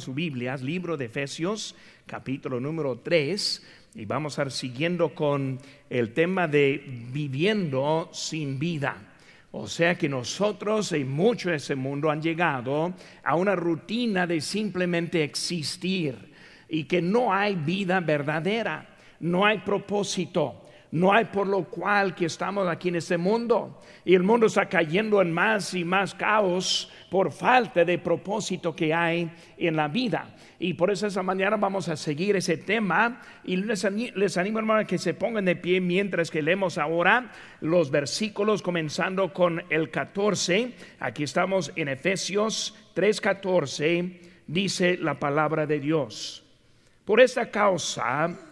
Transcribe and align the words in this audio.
su 0.00 0.14
Biblia, 0.14 0.56
libro 0.56 0.96
de 0.96 1.06
Efesios, 1.06 1.74
capítulo 2.06 2.60
número 2.60 2.98
3, 2.98 3.66
y 3.94 4.04
vamos 4.04 4.38
a 4.38 4.42
ir 4.42 4.50
siguiendo 4.50 5.14
con 5.14 5.58
el 5.90 6.12
tema 6.12 6.48
de 6.48 6.82
viviendo 7.12 8.08
sin 8.12 8.58
vida. 8.58 8.96
O 9.50 9.66
sea 9.66 9.96
que 9.96 10.08
nosotros 10.08 10.92
y 10.92 11.04
muchos 11.04 11.50
de 11.50 11.56
ese 11.56 11.74
mundo 11.74 12.10
han 12.10 12.22
llegado 12.22 12.94
a 13.22 13.36
una 13.36 13.54
rutina 13.54 14.26
de 14.26 14.40
simplemente 14.40 15.22
existir 15.22 16.32
y 16.68 16.84
que 16.84 17.02
no 17.02 17.34
hay 17.34 17.54
vida 17.54 18.00
verdadera, 18.00 18.96
no 19.20 19.44
hay 19.44 19.58
propósito. 19.58 20.61
No 20.92 21.10
hay 21.10 21.24
por 21.24 21.46
lo 21.46 21.64
cual 21.64 22.14
que 22.14 22.26
estamos 22.26 22.68
aquí 22.68 22.90
en 22.90 22.96
este 22.96 23.16
mundo. 23.16 23.80
Y 24.04 24.14
el 24.14 24.22
mundo 24.22 24.44
está 24.44 24.68
cayendo 24.68 25.22
en 25.22 25.32
más 25.32 25.72
y 25.72 25.84
más 25.84 26.14
caos 26.14 26.92
por 27.10 27.32
falta 27.32 27.82
de 27.82 27.98
propósito 27.98 28.76
que 28.76 28.92
hay 28.92 29.30
en 29.56 29.74
la 29.74 29.88
vida. 29.88 30.36
Y 30.58 30.74
por 30.74 30.90
eso 30.90 31.06
esa 31.06 31.22
mañana 31.22 31.56
vamos 31.56 31.88
a 31.88 31.96
seguir 31.96 32.36
ese 32.36 32.58
tema. 32.58 33.22
Y 33.42 33.56
les, 33.56 33.86
animo, 33.86 34.58
hermano, 34.58 34.80
a 34.80 34.84
que 34.84 34.98
se 34.98 35.14
pongan 35.14 35.46
de 35.46 35.56
pie 35.56 35.80
mientras 35.80 36.30
que 36.30 36.42
leemos 36.42 36.76
ahora 36.76 37.32
los 37.62 37.90
versículos, 37.90 38.60
comenzando 38.60 39.32
con 39.32 39.64
el 39.70 39.90
14. 39.90 40.74
Aquí 41.00 41.22
estamos 41.22 41.72
en 41.74 41.88
Efesios 41.88 42.76
3:14. 42.94 44.20
Dice 44.46 44.98
la 44.98 45.18
palabra 45.18 45.66
de 45.66 45.80
Dios. 45.80 46.44
Por 47.06 47.22
esta 47.22 47.50
causa 47.50 48.51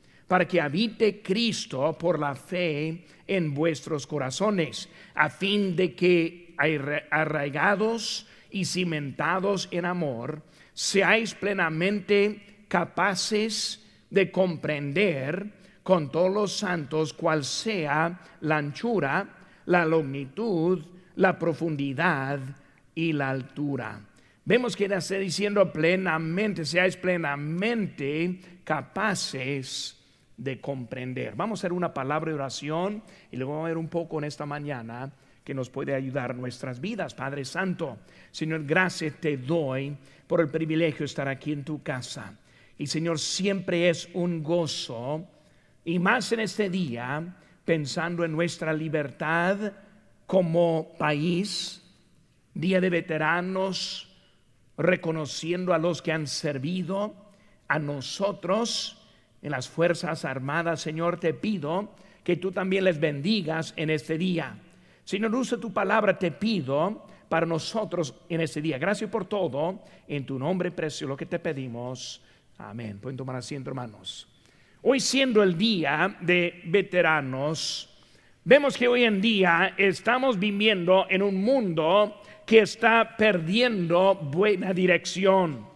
para 0.31 0.47
que 0.47 0.61
habite 0.61 1.21
Cristo 1.21 1.91
por 1.99 2.17
la 2.17 2.33
fe 2.35 3.03
en 3.27 3.53
vuestros 3.53 4.07
corazones, 4.07 4.87
a 5.13 5.29
fin 5.29 5.75
de 5.75 5.93
que 5.93 6.55
arraigados 6.57 8.25
y 8.49 8.63
cimentados 8.63 9.67
en 9.71 9.83
amor, 9.83 10.41
seáis 10.73 11.35
plenamente 11.35 12.63
capaces 12.69 13.85
de 14.09 14.31
comprender 14.31 15.51
con 15.83 16.09
todos 16.09 16.31
los 16.31 16.55
santos 16.55 17.11
cuál 17.11 17.43
sea 17.43 18.21
la 18.39 18.55
anchura, 18.55 19.27
la 19.65 19.83
longitud, 19.83 20.81
la 21.17 21.37
profundidad 21.37 22.39
y 22.95 23.11
la 23.11 23.31
altura. 23.31 23.99
Vemos 24.45 24.77
que 24.77 24.85
está 24.85 25.15
diciendo 25.15 25.73
plenamente, 25.73 26.63
seáis 26.63 26.95
plenamente 26.95 28.39
capaces 28.63 29.97
de 30.37 30.59
comprender. 30.59 31.35
Vamos 31.35 31.59
a 31.59 31.61
hacer 31.61 31.73
una 31.73 31.93
palabra 31.93 32.29
de 32.29 32.35
oración 32.35 33.03
y 33.31 33.37
luego 33.37 33.53
vamos 33.53 33.65
a 33.65 33.69
ver 33.69 33.77
un 33.77 33.89
poco 33.89 34.17
en 34.19 34.25
esta 34.25 34.45
mañana 34.45 35.11
que 35.43 35.53
nos 35.53 35.69
puede 35.69 35.93
ayudar 35.95 36.35
nuestras 36.35 36.79
vidas. 36.79 37.13
Padre 37.13 37.45
Santo, 37.45 37.97
Señor, 38.31 38.65
gracias 38.65 39.15
te 39.19 39.37
doy 39.37 39.95
por 40.27 40.41
el 40.41 40.49
privilegio 40.49 40.99
de 40.99 41.05
estar 41.05 41.27
aquí 41.27 41.51
en 41.51 41.63
tu 41.63 41.81
casa. 41.81 42.37
Y 42.77 42.87
Señor, 42.87 43.19
siempre 43.19 43.89
es 43.89 44.09
un 44.13 44.43
gozo, 44.43 45.27
y 45.83 45.99
más 45.99 46.31
en 46.31 46.41
este 46.41 46.69
día, 46.69 47.35
pensando 47.65 48.23
en 48.23 48.31
nuestra 48.31 48.73
libertad 48.73 49.73
como 50.27 50.95
país, 50.97 51.83
día 52.53 52.79
de 52.79 52.89
veteranos, 52.89 54.09
reconociendo 54.77 55.73
a 55.73 55.77
los 55.77 56.01
que 56.01 56.11
han 56.11 56.27
servido, 56.27 57.15
a 57.67 57.79
nosotros, 57.79 59.00
en 59.41 59.51
las 59.51 59.67
Fuerzas 59.67 60.25
Armadas, 60.25 60.81
Señor, 60.81 61.19
te 61.19 61.33
pido 61.33 61.89
que 62.23 62.35
tú 62.35 62.51
también 62.51 62.83
les 62.83 62.99
bendigas 62.99 63.73
en 63.75 63.89
este 63.89 64.17
día. 64.17 64.55
Señor, 65.03 65.33
usa 65.33 65.57
tu 65.57 65.73
palabra, 65.73 66.17
te 66.17 66.31
pido 66.31 67.07
para 67.27 67.45
nosotros 67.45 68.13
en 68.29 68.41
este 68.41 68.61
día. 68.61 68.77
Gracias 68.77 69.09
por 69.09 69.25
todo. 69.25 69.79
En 70.07 70.25
tu 70.25 70.37
nombre 70.37 70.71
precioso 70.71 71.07
lo 71.07 71.17
que 71.17 71.25
te 71.25 71.39
pedimos. 71.39 72.21
Amén. 72.57 72.99
Pueden 72.99 73.17
tomar 73.17 73.37
asiento, 73.37 73.69
hermanos. 73.69 74.27
Hoy 74.83 74.99
siendo 74.99 75.41
el 75.41 75.57
día 75.57 76.17
de 76.21 76.61
veteranos, 76.65 77.89
vemos 78.43 78.77
que 78.77 78.87
hoy 78.87 79.03
en 79.03 79.21
día 79.21 79.73
estamos 79.77 80.37
viviendo 80.37 81.05
en 81.09 81.21
un 81.21 81.41
mundo 81.41 82.21
que 82.45 82.59
está 82.59 83.15
perdiendo 83.15 84.15
buena 84.15 84.73
dirección. 84.73 85.70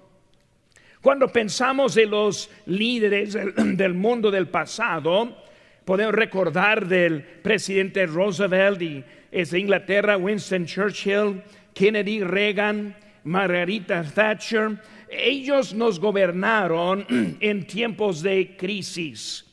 Cuando 1.06 1.28
pensamos 1.28 1.96
en 1.98 2.10
los 2.10 2.50
líderes 2.66 3.34
del, 3.78 3.94
mundo 3.94 4.32
del 4.32 4.48
pasado, 4.48 5.38
podemos 5.86 6.16
recordar 6.16 6.88
del 6.88 7.22
presidente 7.22 8.08
Roosevelt 8.08 8.82
y 8.82 9.04
es 9.32 9.52
de 9.52 9.60
Inglaterra, 9.60 10.18
Winston 10.18 10.66
Churchill, 10.66 11.44
Kennedy, 11.76 12.24
Reagan, 12.24 12.96
Margarita 13.24 14.04
Thatcher. 14.04 14.82
Ellos 15.08 15.76
nos 15.76 16.00
gobernaron 16.00 17.06
en 17.40 17.68
tiempos 17.68 18.24
de 18.24 18.58
crisis. 18.58 19.46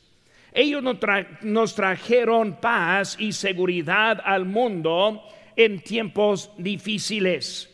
Ellos 0.54 0.82
nos 1.42 1.74
trajeron 1.74 2.62
paz 2.62 3.14
y 3.18 3.30
seguridad 3.30 4.22
al 4.24 4.46
mundo 4.46 5.22
en 5.54 5.82
tiempos 5.82 6.50
difíciles. 6.56 7.68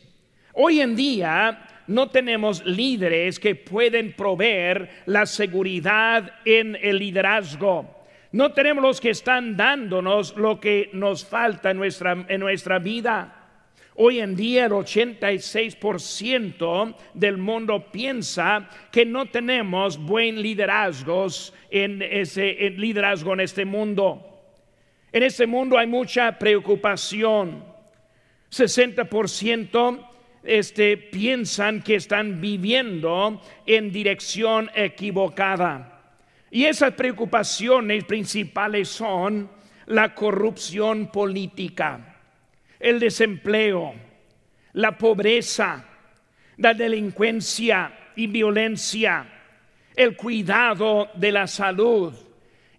Hoy 0.53 0.81
en 0.81 0.97
día 0.97 1.68
no 1.88 2.10
tenemos 2.10 2.65
líderes 2.65 3.41
que 3.41 3.54
pueden 3.54 4.12
proveer 4.12 4.91
la 5.06 5.25
seguridad 5.26 6.34
en 6.44 6.76
el 6.81 6.99
liderazgo. 6.99 7.97
No 8.32 8.53
tenemos 8.53 8.82
los 8.84 9.00
que 9.00 9.09
están 9.10 9.56
dándonos 9.56 10.37
lo 10.37 10.60
que 10.60 10.91
nos 10.93 11.25
falta 11.25 11.71
en 11.71 11.78
nuestra, 11.78 12.26
en 12.28 12.44
vida. 12.82 13.34
Hoy 13.94 14.21
en 14.21 14.37
día 14.37 14.66
el 14.66 14.72
86% 14.72 16.94
del 17.15 17.38
mundo 17.38 17.87
piensa 17.91 18.69
que 18.93 19.06
no 19.06 19.26
tenemos 19.26 19.99
buen 19.99 20.41
liderazgos 20.41 21.53
en 21.70 22.03
ese 22.03 22.75
liderazgo 22.76 23.32
en 23.32 23.41
este 23.41 23.65
mundo. 23.65 24.25
En 25.10 25.22
este 25.22 25.47
mundo 25.47 25.78
hay 25.78 25.87
mucha 25.87 26.38
preocupación. 26.38 27.65
60% 28.50 30.07
este, 30.43 30.97
piensan 30.97 31.82
que 31.82 31.97
están 31.97 32.41
viviendo 32.41 33.41
en 33.66 33.93
dirección 33.93 34.71
equivocada. 34.75 36.03
Y 36.50 36.65
esas 36.65 36.94
preocupaciones 36.94 38.04
principales 38.04 38.88
son 38.88 39.50
la 39.87 40.15
corrupción 40.15 41.10
política, 41.10 42.16
el 42.78 43.00
desempleo, 43.00 43.94
la 44.72 44.97
pobreza, 44.97 45.84
la 46.56 46.75
delincuencia 46.75 47.93
y 48.16 48.26
violencia, 48.26 49.26
el 49.94 50.16
cuidado 50.16 51.10
de 51.15 51.32
la 51.32 51.47
salud. 51.47 52.15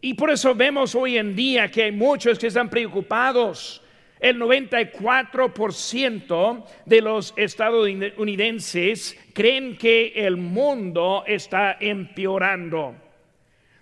Y 0.02 0.14
por 0.14 0.32
eso 0.32 0.56
vemos 0.56 0.96
hoy 0.96 1.18
en 1.18 1.36
día 1.36 1.70
que 1.70 1.84
hay 1.84 1.92
muchos 1.92 2.40
que 2.40 2.48
están 2.48 2.70
preocupados 2.70 3.82
el 4.20 4.40
94% 4.40 6.66
de 6.86 7.02
los 7.02 7.34
estadounidenses 7.38 9.18
creen 9.34 9.78
que 9.78 10.14
el 10.16 10.38
mundo 10.38 11.24
está 11.26 11.78
empeorando. 11.80 12.94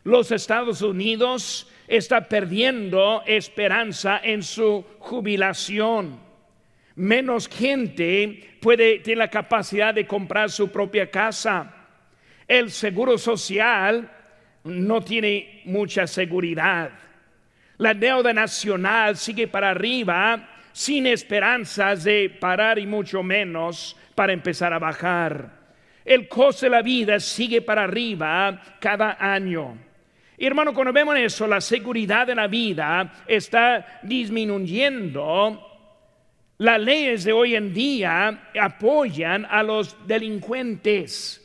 Los 0.04 0.32
Estados 0.32 0.82
Unidos 0.82 1.70
está 1.88 2.30
perdiendo 2.30 3.24
esperanza 3.26 4.22
en 4.24 4.44
su 4.44 4.86
jubilación. 5.00 6.20
Menos 6.96 7.48
gente 7.48 8.58
puede 8.62 9.00
tener 9.00 9.18
la 9.18 9.30
capacidad 9.30 9.94
de 9.94 10.08
comprar 10.08 10.50
su 10.50 10.72
propia 10.72 11.10
casa. 11.10 11.74
El 12.48 12.72
seguro 12.72 13.18
social 13.18 14.10
no 14.64 15.02
tiene 15.02 15.62
mucha 15.66 16.08
seguridad. 16.08 16.92
La 17.78 17.94
deuda 17.94 18.34
nacional 18.34 19.18
sigue 19.18 19.48
para 19.48 19.70
arriba 19.70 20.50
sin 20.72 21.06
esperanzas 21.06 22.04
de 22.04 22.30
parar 22.30 22.80
y 22.80 22.88
mucho 22.88 23.22
menos 23.22 23.96
para 24.16 24.34
empezar 24.34 24.74
a 24.74 24.80
bajar. 24.80 25.58
El 26.04 26.28
costo 26.28 26.66
de 26.66 26.72
la 26.72 26.82
vida 26.82 27.20
sigue 27.20 27.62
para 27.62 27.84
arriba 27.84 28.62
cada 28.80 29.18
año. 29.20 29.78
Y 30.38 30.46
hermano, 30.46 30.74
cuando 30.74 30.94
vemos 30.94 31.18
eso, 31.18 31.46
la 31.48 31.62
seguridad 31.62 32.26
de 32.26 32.36
la 32.36 32.48
vida 32.48 33.12
está 33.28 34.00
disminuyendo. 34.04 35.64
Las 36.60 36.80
leyes 36.80 37.24
de 37.26 37.34
hoy 37.34 37.56
en 37.56 37.74
día 37.74 38.50
apoyan 38.60 39.46
a 39.46 39.62
los 39.62 39.96
delincuentes. 40.08 41.44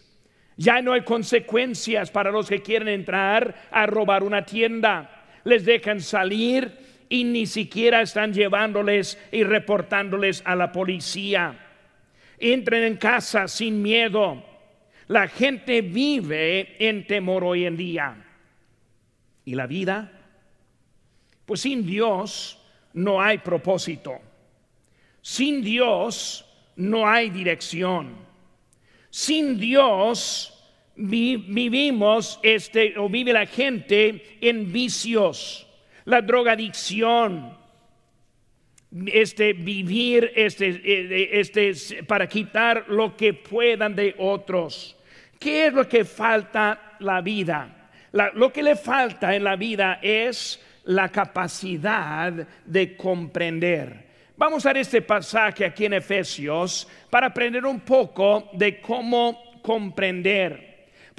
Ya 0.56 0.81
no 0.81 0.93
hay 0.93 1.02
consecuencias 1.02 2.11
para 2.11 2.31
los 2.31 2.49
que 2.49 2.62
quieren 2.62 2.88
entrar 2.88 3.55
a 3.70 3.84
robar 3.87 4.23
una 4.23 4.44
tienda 4.44 5.12
les 5.44 5.65
dejan 5.65 6.00
salir 6.00 6.79
y 7.09 7.25
ni 7.25 7.47
siquiera 7.47 8.03
están 8.03 8.33
llevándoles 8.33 9.19
y 9.31 9.44
reportándoles 9.44 10.43
a 10.47 10.56
la 10.56 10.73
policía. 10.73 11.59
Entren 12.39 12.85
en 12.85 12.97
casa 12.97 13.49
sin 13.49 13.83
miedo. 13.83 14.43
La 15.09 15.29
gente 15.29 15.83
vive 15.83 16.77
en 16.79 17.06
temor 17.06 17.44
hoy 17.44 17.67
en 17.67 17.77
día. 17.77 18.25
¿Y 19.44 19.55
la 19.55 19.67
vida? 19.67 20.11
Pues 21.44 21.61
sin 21.61 21.85
Dios 21.85 22.59
no 22.94 23.21
hay 23.21 23.39
propósito. 23.39 24.19
Sin 25.21 25.62
Dios 25.62 26.47
no 26.77 27.06
hay 27.06 27.31
dirección. 27.31 28.17
Sin 29.11 29.59
Dios 29.59 30.62
vivimos 30.97 32.39
este 32.43 32.99
o 32.99 33.09
vive 33.09 33.33
la 33.33 33.47
gente 33.47 34.39
en 34.41 34.73
vicios 34.73 35.67
la 36.05 36.21
drogadicción, 36.21 37.56
este 39.06 39.53
vivir 39.53 40.33
este, 40.35 41.41
este 41.41 42.05
para 42.05 42.27
quitar 42.27 42.87
lo 42.89 43.17
que 43.17 43.33
puedan 43.35 43.94
de 43.94 44.15
otros. 44.19 44.97
¿Qué 45.39 45.67
es 45.67 45.73
lo 45.73 45.89
que 45.89 46.05
falta 46.05 46.97
la 47.00 47.21
vida? 47.21 47.79
lo 48.35 48.53
que 48.53 48.62
le 48.62 48.77
falta 48.77 49.35
en 49.35 49.43
la 49.43 49.56
vida 49.56 49.99
es 50.03 50.62
la 50.85 51.09
capacidad 51.09 52.31
de 52.67 52.94
comprender. 52.94 54.06
Vamos 54.37 54.67
a 54.67 54.73
este 54.73 55.00
pasaje 55.00 55.65
aquí 55.65 55.87
en 55.87 55.94
Efesios 55.94 56.87
para 57.09 57.29
aprender 57.29 57.65
un 57.65 57.81
poco 57.81 58.50
de 58.53 58.83
cómo 58.83 59.62
comprender. 59.62 60.71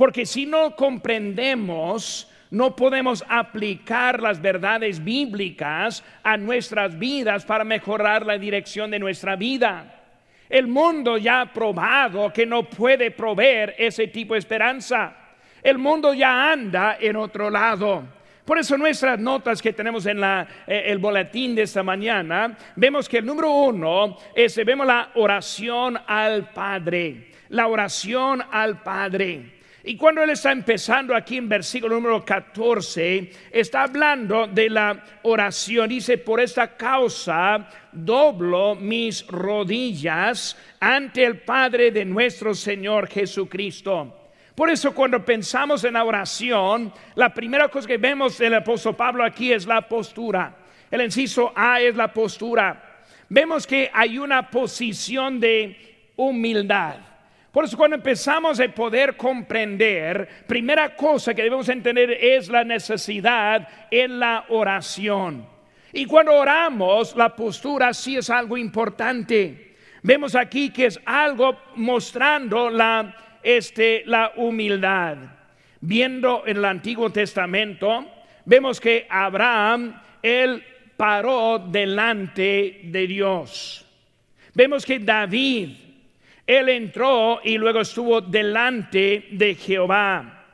Porque 0.03 0.25
si 0.25 0.45
no 0.45 0.75
comprendemos, 0.75 2.29
no 2.51 2.75
podemos 2.75 3.23
aplicar 3.29 4.21
las 4.21 4.41
verdades 4.41 5.01
bíblicas 5.01 6.03
a 6.21 6.35
nuestras 6.35 6.99
vidas 6.99 7.45
para 7.45 7.63
mejorar 7.63 8.25
la 8.25 8.37
dirección 8.37 8.91
de 8.91 8.99
nuestra 8.99 9.37
vida. 9.37 10.03
El 10.49 10.67
mundo 10.67 11.17
ya 11.17 11.39
ha 11.39 11.53
probado 11.53 12.33
que 12.33 12.45
no 12.45 12.63
puede 12.69 13.11
proveer 13.11 13.75
ese 13.77 14.07
tipo 14.07 14.33
de 14.33 14.41
esperanza. 14.41 15.15
El 15.61 15.77
mundo 15.77 16.13
ya 16.13 16.51
anda 16.51 16.97
en 16.99 17.15
otro 17.15 17.49
lado. 17.49 18.03
Por 18.43 18.57
eso 18.57 18.77
nuestras 18.77 19.17
notas 19.17 19.61
que 19.61 19.71
tenemos 19.71 20.05
en 20.05 20.19
la, 20.19 20.45
eh, 20.67 20.83
el 20.87 20.97
boletín 20.97 21.55
de 21.55 21.61
esta 21.61 21.81
mañana, 21.81 22.57
vemos 22.75 23.07
que 23.07 23.19
el 23.19 23.25
número 23.25 23.49
uno 23.51 24.17
es, 24.35 24.53
vemos 24.65 24.85
la 24.85 25.11
oración 25.15 25.97
al 26.05 26.49
Padre. 26.49 27.31
La 27.47 27.67
oración 27.67 28.43
al 28.51 28.83
Padre. 28.83 29.52
Y 29.85 29.97
cuando 29.97 30.23
él 30.23 30.29
está 30.29 30.53
empezando 30.53 31.13
aquí 31.13 31.35
en 31.35 31.49
versículo 31.49 31.95
número 31.95 32.23
14, 32.23 33.29
está 33.51 33.83
hablando 33.83 34.47
de 34.47 34.69
la 34.69 35.03
oración. 35.23 35.89
Dice, 35.89 36.17
por 36.17 36.39
esta 36.39 36.77
causa 36.77 37.67
doblo 37.91 38.75
mis 38.75 39.27
rodillas 39.27 40.57
ante 40.79 41.25
el 41.25 41.41
Padre 41.41 41.91
de 41.91 42.05
nuestro 42.05 42.53
Señor 42.53 43.09
Jesucristo. 43.09 44.31
Por 44.55 44.69
eso 44.69 44.93
cuando 44.93 45.25
pensamos 45.25 45.83
en 45.83 45.93
la 45.93 46.05
oración, 46.05 46.93
la 47.15 47.33
primera 47.33 47.67
cosa 47.67 47.87
que 47.87 47.97
vemos 47.97 48.37
del 48.37 48.53
apóstol 48.53 48.95
Pablo 48.95 49.25
aquí 49.25 49.51
es 49.51 49.65
la 49.65 49.81
postura. 49.81 50.55
El 50.89 51.01
inciso 51.01 51.51
A 51.53 51.81
es 51.81 51.93
la 51.95 52.13
postura. 52.13 53.03
Vemos 53.27 53.67
que 53.67 53.89
hay 53.91 54.17
una 54.17 54.49
posición 54.49 55.41
de 55.41 56.11
humildad. 56.15 57.12
Por 57.53 57.65
eso 57.65 57.77
cuando 57.77 57.97
empezamos 57.97 58.59
a 58.59 58.67
poder 58.67 59.15
comprender, 59.15 60.27
primera 60.47 60.95
cosa 60.95 61.35
que 61.35 61.43
debemos 61.43 61.69
entender 61.69 62.09
es 62.09 62.49
la 62.49 62.63
necesidad 62.63 63.67
en 63.91 64.17
la 64.19 64.45
oración. 64.49 65.45
Y 65.91 66.05
cuando 66.05 66.33
oramos, 66.33 67.15
la 67.15 67.35
postura 67.35 67.93
sí 67.93 68.17
es 68.17 68.31
algo 68.31 68.57
importante. 68.57 69.75
Vemos 70.01 70.33
aquí 70.33 70.71
que 70.71 70.87
es 70.87 70.99
algo 71.05 71.55
mostrando 71.75 72.71
la, 72.71 73.15
este, 73.43 74.01
la 74.07 74.31
humildad. 74.35 75.17
Viendo 75.79 76.47
en 76.47 76.57
el 76.57 76.65
Antiguo 76.65 77.11
Testamento, 77.11 78.03
vemos 78.45 78.81
que 78.81 79.05
Abraham, 79.07 80.01
él 80.23 80.63
paró 80.97 81.59
delante 81.59 82.81
de 82.85 83.05
Dios. 83.05 83.85
Vemos 84.55 84.83
que 84.83 84.97
David, 84.97 85.82
él 86.45 86.69
entró 86.69 87.39
y 87.43 87.57
luego 87.57 87.81
estuvo 87.81 88.21
delante 88.21 89.27
de 89.31 89.55
Jehová. 89.55 90.45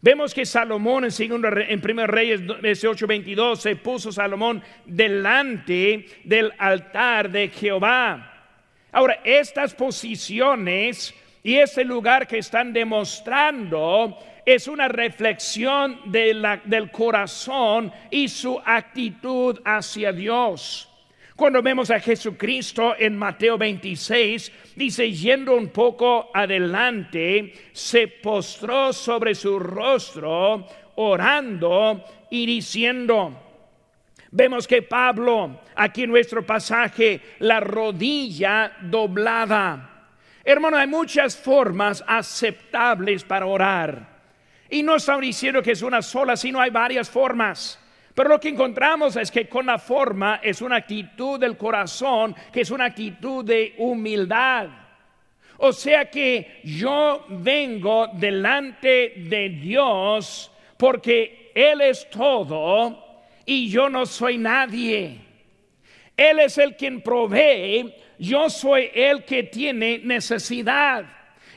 Vemos 0.00 0.34
que 0.34 0.44
Salomón 0.44 1.04
en, 1.04 1.10
segundo, 1.10 1.48
en 1.48 1.80
1 1.84 2.06
Reyes 2.06 2.42
18:22 2.42 3.56
se 3.56 3.76
puso 3.76 4.12
Salomón 4.12 4.62
delante 4.84 6.06
del 6.24 6.52
altar 6.58 7.30
de 7.30 7.48
Jehová. 7.48 8.32
Ahora, 8.92 9.20
estas 9.24 9.74
posiciones 9.74 11.14
y 11.42 11.56
ese 11.56 11.84
lugar 11.84 12.26
que 12.26 12.38
están 12.38 12.72
demostrando 12.72 14.16
es 14.44 14.68
una 14.68 14.88
reflexión 14.88 16.00
del 16.04 16.90
corazón 16.92 17.92
y 18.10 18.28
su 18.28 18.60
actitud 18.64 19.60
hacia 19.64 20.12
Dios. 20.12 20.88
Cuando 21.36 21.60
vemos 21.60 21.90
a 21.90 22.00
Jesucristo 22.00 22.94
en 22.98 23.14
Mateo 23.14 23.58
26, 23.58 24.50
dice, 24.74 25.12
yendo 25.12 25.54
un 25.54 25.68
poco 25.68 26.30
adelante, 26.32 27.52
se 27.72 28.08
postró 28.08 28.90
sobre 28.94 29.34
su 29.34 29.58
rostro, 29.58 30.66
orando 30.94 32.02
y 32.30 32.46
diciendo, 32.46 33.42
Vemos 34.30 34.66
que 34.66 34.82
Pablo, 34.82 35.60
aquí 35.74 36.02
en 36.04 36.10
nuestro 36.10 36.44
pasaje, 36.44 37.20
la 37.40 37.60
rodilla 37.60 38.72
doblada. 38.82 40.08
Hermano, 40.42 40.78
hay 40.78 40.86
muchas 40.86 41.36
formas 41.36 42.02
aceptables 42.06 43.24
para 43.24 43.46
orar. 43.46 44.16
Y 44.68 44.82
no 44.82 44.96
estamos 44.96 45.22
diciendo 45.22 45.62
que 45.62 45.72
es 45.72 45.82
una 45.82 46.02
sola, 46.02 46.36
sino 46.36 46.60
hay 46.60 46.70
varias 46.70 47.08
formas. 47.08 47.78
Pero 48.16 48.30
lo 48.30 48.40
que 48.40 48.48
encontramos 48.48 49.14
es 49.16 49.30
que 49.30 49.46
con 49.46 49.66
la 49.66 49.78
forma 49.78 50.40
es 50.42 50.62
una 50.62 50.76
actitud 50.76 51.38
del 51.38 51.54
corazón, 51.54 52.34
que 52.50 52.62
es 52.62 52.70
una 52.70 52.86
actitud 52.86 53.44
de 53.44 53.74
humildad. 53.76 54.70
O 55.58 55.70
sea 55.70 56.10
que 56.10 56.62
yo 56.64 57.26
vengo 57.28 58.08
delante 58.14 59.12
de 59.16 59.50
Dios 59.50 60.50
porque 60.78 61.52
Él 61.54 61.82
es 61.82 62.08
todo 62.08 63.20
y 63.44 63.68
yo 63.68 63.90
no 63.90 64.06
soy 64.06 64.38
nadie. 64.38 65.18
Él 66.16 66.40
es 66.40 66.56
el 66.56 66.74
quien 66.74 67.02
provee, 67.02 67.94
yo 68.18 68.48
soy 68.48 68.90
el 68.94 69.26
que 69.26 69.42
tiene 69.42 69.98
necesidad. 69.98 71.04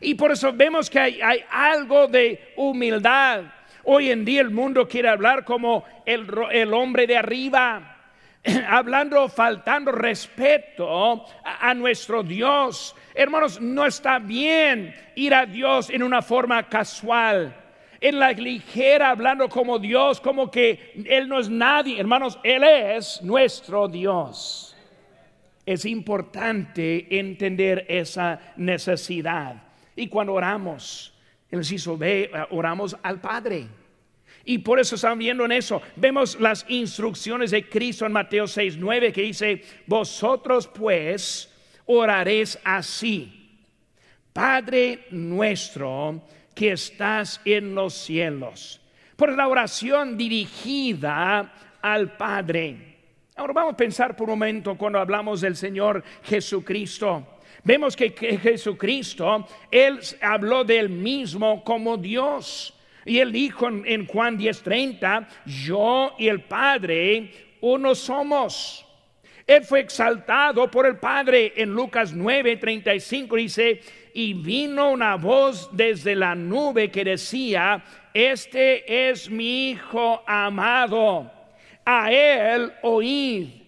Y 0.02 0.16
por 0.16 0.34
eso 0.34 0.52
vemos 0.52 0.90
que 0.90 1.00
hay, 1.00 1.42
algo 1.50 2.06
de 2.08 2.52
humildad. 2.58 3.46
Hoy 3.84 4.12
en 4.12 4.26
día 4.26 4.42
el 4.42 4.50
mundo 4.50 4.88
quiere 4.88 5.10
hablar 5.10 5.46
como 5.46 5.84
el, 6.06 6.74
hombre 6.74 7.08
de 7.08 7.18
arriba, 7.18 7.98
hablando, 8.68 9.28
faltando 9.30 9.92
respeto 9.92 11.26
a, 11.44 11.70
a, 11.70 11.74
nuestro 11.74 12.24
Dios. 12.24 12.96
Hermanos, 13.14 13.62
no 13.62 13.86
está 13.86 14.20
bien 14.20 14.94
ir 15.16 15.34
a 15.34 15.46
Dios 15.46 15.90
en 15.90 16.04
una 16.04 16.22
forma 16.22 16.68
casual, 16.68 17.56
en 18.02 18.20
la 18.20 18.32
ligera, 18.32 19.10
hablando 19.10 19.50
como 19.50 19.80
Dios, 19.80 20.22
como 20.22 20.50
que 20.50 20.94
Él 21.06 21.28
no 21.28 21.40
es 21.40 21.50
nadie. 21.50 22.00
Hermanos, 22.00 22.40
Él 22.44 22.64
es 22.64 23.22
nuestro 23.22 23.88
Dios. 23.88 24.76
Es 25.66 25.86
importante 25.86 27.20
entender 27.20 27.86
esa 27.90 28.40
necesidad. 28.56 29.56
Y 29.96 30.08
cuando 30.08 30.34
oramos, 30.34 31.14
el 31.52 31.60
inciso 31.60 31.98
B, 31.98 32.32
oramos 32.52 32.96
al 33.02 33.20
Padre. 33.20 33.68
Y 34.46 34.60
por 34.60 34.80
eso 34.80 34.96
estamos 34.96 35.20
viendo 35.20 35.46
en 35.46 35.52
eso. 35.52 35.82
Vemos 35.96 36.40
las 36.40 36.66
instrucciones 36.70 37.52
de 37.52 37.68
Cristo 37.68 38.06
en 38.06 38.12
Mateo 38.12 38.48
6, 38.48 38.78
9 38.78 39.12
que 39.12 39.22
dice, 39.24 39.64
vosotros 39.86 40.68
pues 40.68 41.54
oraréis 41.86 42.58
así. 42.64 43.58
Padre 44.34 45.06
nuestro 45.12 46.22
que 46.56 46.72
estás 46.72 47.42
en 47.46 47.76
los 47.76 47.94
cielos. 47.94 48.82
Por 49.16 49.36
la 49.36 49.48
oración 49.48 50.18
dirigida 50.18 51.54
al 51.82 52.16
Padre. 52.16 52.98
Ahora 53.36 53.54
vamos 53.54 53.74
a 53.74 53.78
pensar 53.78 54.16
por 54.16 54.30
un 54.30 54.40
momento 54.40 54.78
cuando 54.78 55.00
hablamos 55.00 55.42
del 55.42 55.56
Señor 55.56 56.04
Jesucristo. 56.24 57.39
Vemos 57.64 57.96
que, 57.96 58.12
Jesucristo, 58.12 59.48
Él 59.70 60.00
habló 60.22 60.64
del 60.64 60.90
mismo 60.90 61.64
como 61.64 61.98
Dios. 61.98 62.74
Y 63.06 63.20
Él 63.20 63.32
dijo 63.32 63.68
en, 63.68 64.06
Juan 64.06 64.38
10:30, 64.38 65.28
yo 65.46 66.14
y 66.18 66.28
el 66.28 66.42
Padre 66.42 67.32
uno 67.62 67.96
somos. 67.96 68.86
Él 69.48 69.64
fue 69.64 69.80
exaltado 69.80 70.70
por 70.70 70.86
el 70.86 70.98
Padre. 70.98 71.54
En 71.56 71.72
Lucas 71.72 72.16
9:35 72.16 73.36
dice, 73.36 73.82
y 74.14 74.34
vino 74.34 74.92
una 74.92 75.16
voz 75.16 75.70
desde 75.72 76.16
la 76.16 76.36
nube 76.36 76.92
que 76.92 77.04
decía, 77.04 77.84
este 78.14 79.10
es 79.10 79.30
mi 79.30 79.72
Hijo 79.72 80.24
amado, 80.26 81.32
a 81.86 82.12
él 82.12 82.72
oíd. 82.82 83.59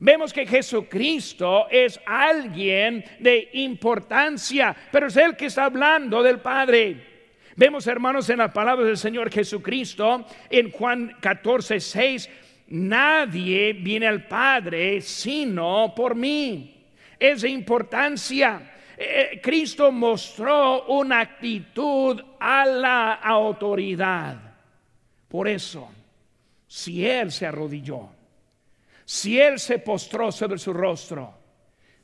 Vemos 0.00 0.32
que 0.32 0.46
Jesucristo 0.46 1.66
es 1.70 2.00
alguien 2.04 3.04
de 3.18 3.50
importancia, 3.54 4.74
pero 4.90 5.06
es 5.06 5.16
Él 5.16 5.36
que 5.36 5.46
está 5.46 5.64
hablando 5.64 6.22
del 6.22 6.40
Padre. 6.40 7.14
Vemos, 7.56 7.86
hermanos, 7.86 8.28
en 8.30 8.38
las 8.38 8.52
palabras 8.52 8.86
del 8.86 8.96
Señor 8.96 9.30
Jesucristo, 9.30 10.26
en 10.50 10.72
Juan 10.72 11.16
14, 11.20 11.78
6, 11.78 12.30
nadie 12.68 13.72
viene 13.74 14.08
al 14.08 14.26
Padre 14.26 15.00
sino 15.00 15.94
por 15.94 16.16
mí. 16.16 16.88
Es 17.18 17.42
de 17.42 17.50
importancia. 17.50 18.72
Eh, 18.96 19.40
Cristo 19.42 19.92
mostró 19.92 20.86
una 20.86 21.20
actitud 21.20 22.20
a 22.40 22.66
la 22.66 23.14
autoridad. 23.14 24.36
Por 25.28 25.48
eso, 25.48 25.90
si 26.66 27.06
Él 27.06 27.30
se 27.30 27.46
arrodilló, 27.46 28.08
si 29.04 29.40
Él 29.40 29.58
se 29.58 29.78
postró 29.78 30.32
sobre 30.32 30.58
su 30.58 30.72
rostro, 30.72 31.34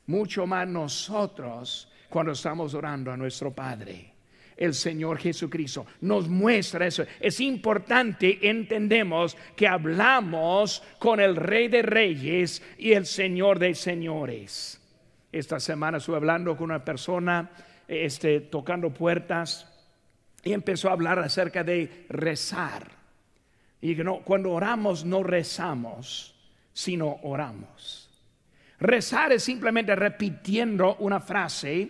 mucho 0.07 0.45
más 0.45 0.67
nosotros 0.67 1.91
cuando 2.09 2.33
estamos 2.33 2.73
orando 2.73 3.11
a 3.11 3.17
nuestro 3.17 3.51
Padre. 3.51 4.11
El 4.57 4.75
Señor 4.75 5.17
Jesucristo 5.17 5.87
nos 6.01 6.27
muestra 6.27 6.85
eso. 6.85 7.03
Es 7.19 7.39
importante, 7.39 8.47
entendemos 8.47 9.35
que 9.55 9.67
hablamos 9.67 10.83
con 10.99 11.19
el 11.19 11.35
Rey 11.35 11.67
de 11.67 11.81
Reyes 11.81 12.61
y 12.77 12.91
el 12.91 13.07
Señor 13.07 13.57
de 13.57 13.73
Señores. 13.73 14.79
Esta 15.31 15.59
semana 15.59 15.97
estuve 15.97 16.17
hablando 16.17 16.55
con 16.55 16.65
una 16.65 16.85
persona, 16.85 17.49
este, 17.87 18.41
tocando 18.41 18.93
puertas, 18.93 19.67
y 20.43 20.53
empezó 20.53 20.89
a 20.89 20.93
hablar 20.93 21.17
acerca 21.19 21.63
de 21.63 22.05
rezar. 22.09 22.91
Y 23.81 23.95
no, 23.95 24.19
cuando 24.19 24.51
oramos 24.51 25.05
no 25.05 25.23
rezamos, 25.23 26.30
sino 26.73 27.19
oramos. 27.23 28.09
Rezar 28.79 29.31
es 29.31 29.43
simplemente 29.43 29.95
repitiendo 29.95 30.95
una 30.97 31.19
frase. 31.19 31.87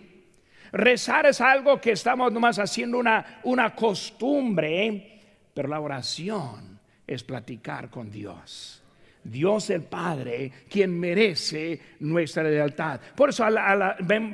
Rezar 0.72 1.26
es 1.26 1.40
algo 1.40 1.80
que 1.80 1.92
estamos 1.92 2.32
nomás 2.32 2.58
haciendo 2.58 2.98
una, 2.98 3.40
una 3.44 3.74
costumbre, 3.74 5.20
pero 5.54 5.68
la 5.68 5.80
oración 5.80 6.78
es 7.06 7.22
platicar 7.22 7.88
con 7.88 8.10
Dios. 8.10 8.82
Dios 9.24 9.70
el 9.70 9.82
Padre, 9.82 10.50
quien 10.68 10.98
merece 10.98 11.80
nuestra 12.00 12.42
lealtad. 12.42 13.00
Por 13.14 13.30
eso 13.30 13.46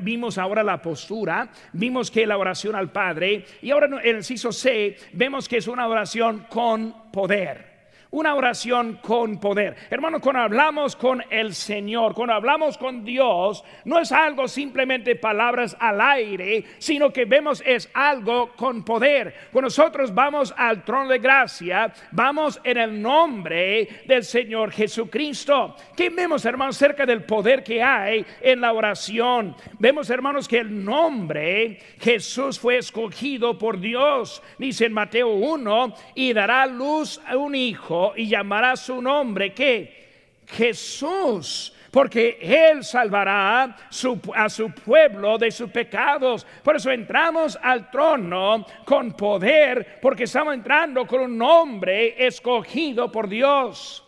vimos 0.01 0.39
ahora 0.39 0.63
la 0.63 0.81
postura, 0.81 1.51
vimos 1.75 2.11
que 2.11 2.27
la 2.27 2.39
oración 2.39 2.75
al 2.75 2.91
Padre, 2.91 3.45
y 3.61 3.71
ahora 3.71 3.87
en 3.87 4.09
el 4.09 4.17
inciso 4.17 4.51
C, 4.51 4.97
vemos 5.13 5.49
que 5.49 5.59
es 5.59 5.69
una 5.69 5.87
oración 5.87 6.47
con 6.49 7.11
poder. 7.13 7.78
Una 8.11 8.35
oración 8.35 9.01
con 9.03 9.39
poder. 9.39 9.77
Hermano, 9.91 10.19
cuando 10.19 10.41
hablamos 10.41 10.97
con 10.97 11.23
el 11.29 11.55
Señor, 11.55 12.15
cuando 12.15 12.33
hablamos 12.33 12.79
con 12.79 13.05
Dios, 13.05 13.63
no 13.85 13.99
es 13.99 14.13
algo 14.13 14.49
simplemente 14.49 15.15
palabras 15.15 15.77
al 15.79 16.01
aire, 16.01 16.65
sino 16.79 17.13
que 17.13 17.27
vemos 17.27 17.63
es 17.67 17.91
algo 17.93 18.53
con 18.57 18.83
poder. 18.83 19.35
Cuando 19.53 19.67
nosotros 19.67 20.15
vamos 20.15 20.55
al 20.57 20.85
trono 20.85 21.11
de 21.11 21.19
gracia, 21.19 21.93
vamos 22.13 22.59
en 22.65 22.79
el 22.79 23.03
nombre 23.03 23.87
del 24.07 24.25
Señor 24.25 24.71
Jesucristo. 24.71 25.77
¿Qué 25.95 26.09
vemos, 26.09 26.47
hermanos, 26.47 26.79
cerca 26.79 27.05
del 27.05 27.25
poder 27.25 27.63
que 27.63 27.83
hay 27.83 28.25
en 28.41 28.63
la 28.63 28.73
oración? 28.73 29.55
Vemos, 29.79 30.09
hermanos, 30.09 30.49
que 30.49 30.61
el 30.61 30.83
nombre 30.83 31.79
Jesús 32.01 32.59
fue 32.59 32.79
escogido 32.79 33.59
por 33.59 33.79
Dios. 33.79 34.43
Dice 34.57 34.87
en 34.87 34.95
Mateo 34.95 35.29
1, 35.29 35.95
y 36.15 36.33
dará 36.33 36.65
luz 36.65 37.21
a 37.27 37.37
un 37.37 37.55
hijo 37.55 37.98
y 38.17 38.29
llamará 38.29 38.77
su 38.77 39.01
nombre 39.01 39.53
que 39.53 40.43
Jesús 40.47 41.75
porque 41.91 42.39
Él 42.41 42.85
salvará 42.85 43.65
a 43.65 44.49
su 44.49 44.71
pueblo 44.71 45.39
de 45.39 45.51
sus 45.51 45.71
pecados. 45.71 46.47
Por 46.63 46.77
eso 46.77 46.91
entramos 46.91 47.59
al 47.61 47.91
trono 47.91 48.67
con 48.85 49.13
poder, 49.13 49.99
porque 50.01 50.25
estamos 50.25 50.55
entrando 50.55 51.07
con 51.07 51.23
un 51.23 51.39
nombre 51.39 52.27
escogido 52.27 53.11
por 53.11 53.29
Dios. 53.29 54.05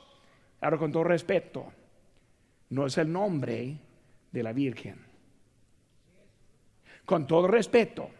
Ahora, 0.61 0.77
con 0.77 0.93
todo 0.93 1.05
respeto, 1.05 1.73
no 2.71 2.87
es 2.87 2.99
el 2.99 3.11
nombre 3.11 3.77
de 4.31 4.43
la 4.43 4.53
Virgen. 4.53 5.07
Con 7.05 7.27
todo 7.27 7.49
respeto, 7.49 8.11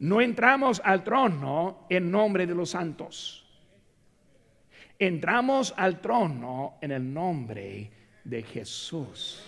no 0.00 0.20
entramos 0.20 0.80
al 0.84 1.02
trono 1.02 1.86
en 1.88 2.10
nombre 2.10 2.46
de 2.46 2.54
los 2.54 2.70
santos. 2.70 3.43
Entramos 5.06 5.74
al 5.76 6.00
trono 6.00 6.78
en 6.80 6.90
el 6.90 7.12
nombre 7.12 7.90
de 8.24 8.42
Jesús. 8.42 9.44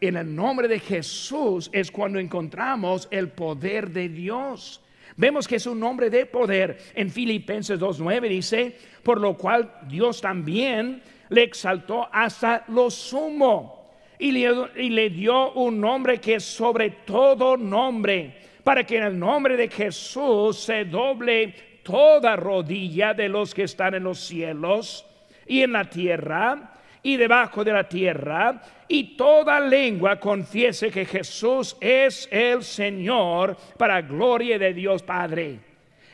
En 0.00 0.16
el 0.16 0.32
nombre 0.32 0.68
de 0.68 0.78
Jesús 0.78 1.68
es 1.72 1.90
cuando 1.90 2.20
encontramos 2.20 3.08
el 3.10 3.28
poder 3.30 3.90
de 3.90 4.08
Dios. 4.08 4.80
Vemos 5.16 5.48
que 5.48 5.56
es 5.56 5.66
un 5.66 5.80
nombre 5.80 6.10
de 6.10 6.26
poder. 6.26 6.78
En 6.94 7.10
Filipenses 7.10 7.80
2.9 7.80 8.28
dice, 8.28 8.76
por 9.02 9.20
lo 9.20 9.36
cual 9.36 9.68
Dios 9.88 10.20
también 10.20 11.02
le 11.28 11.42
exaltó 11.42 12.08
hasta 12.12 12.64
lo 12.68 12.88
sumo 12.88 13.90
y 14.16 14.30
le, 14.30 15.10
dio 15.10 15.54
un 15.54 15.80
nombre 15.80 16.20
que 16.20 16.36
es 16.36 16.44
sobre 16.44 16.90
todo 17.04 17.56
nombre, 17.56 18.32
para 18.62 18.84
que 18.84 18.98
en 18.98 19.02
el 19.02 19.18
nombre 19.18 19.56
de 19.56 19.68
Jesús 19.68 20.56
se 20.56 20.84
doble 20.84 21.67
toda 21.88 22.36
rodilla 22.36 23.14
de 23.14 23.30
los 23.30 23.54
que 23.54 23.62
están 23.62 23.94
en 23.94 24.04
los 24.04 24.20
cielos 24.20 25.06
y 25.46 25.62
en 25.62 25.72
la 25.72 25.88
tierra 25.88 26.74
y 27.02 27.16
debajo 27.16 27.64
de 27.64 27.72
la 27.72 27.88
tierra, 27.88 28.60
y 28.86 29.16
toda 29.16 29.58
lengua 29.58 30.20
confiese 30.20 30.90
que 30.90 31.06
Jesús 31.06 31.74
es 31.80 32.28
el 32.30 32.62
Señor 32.62 33.56
para 33.78 34.02
gloria 34.02 34.58
de 34.58 34.74
Dios 34.74 35.02
Padre. 35.02 35.60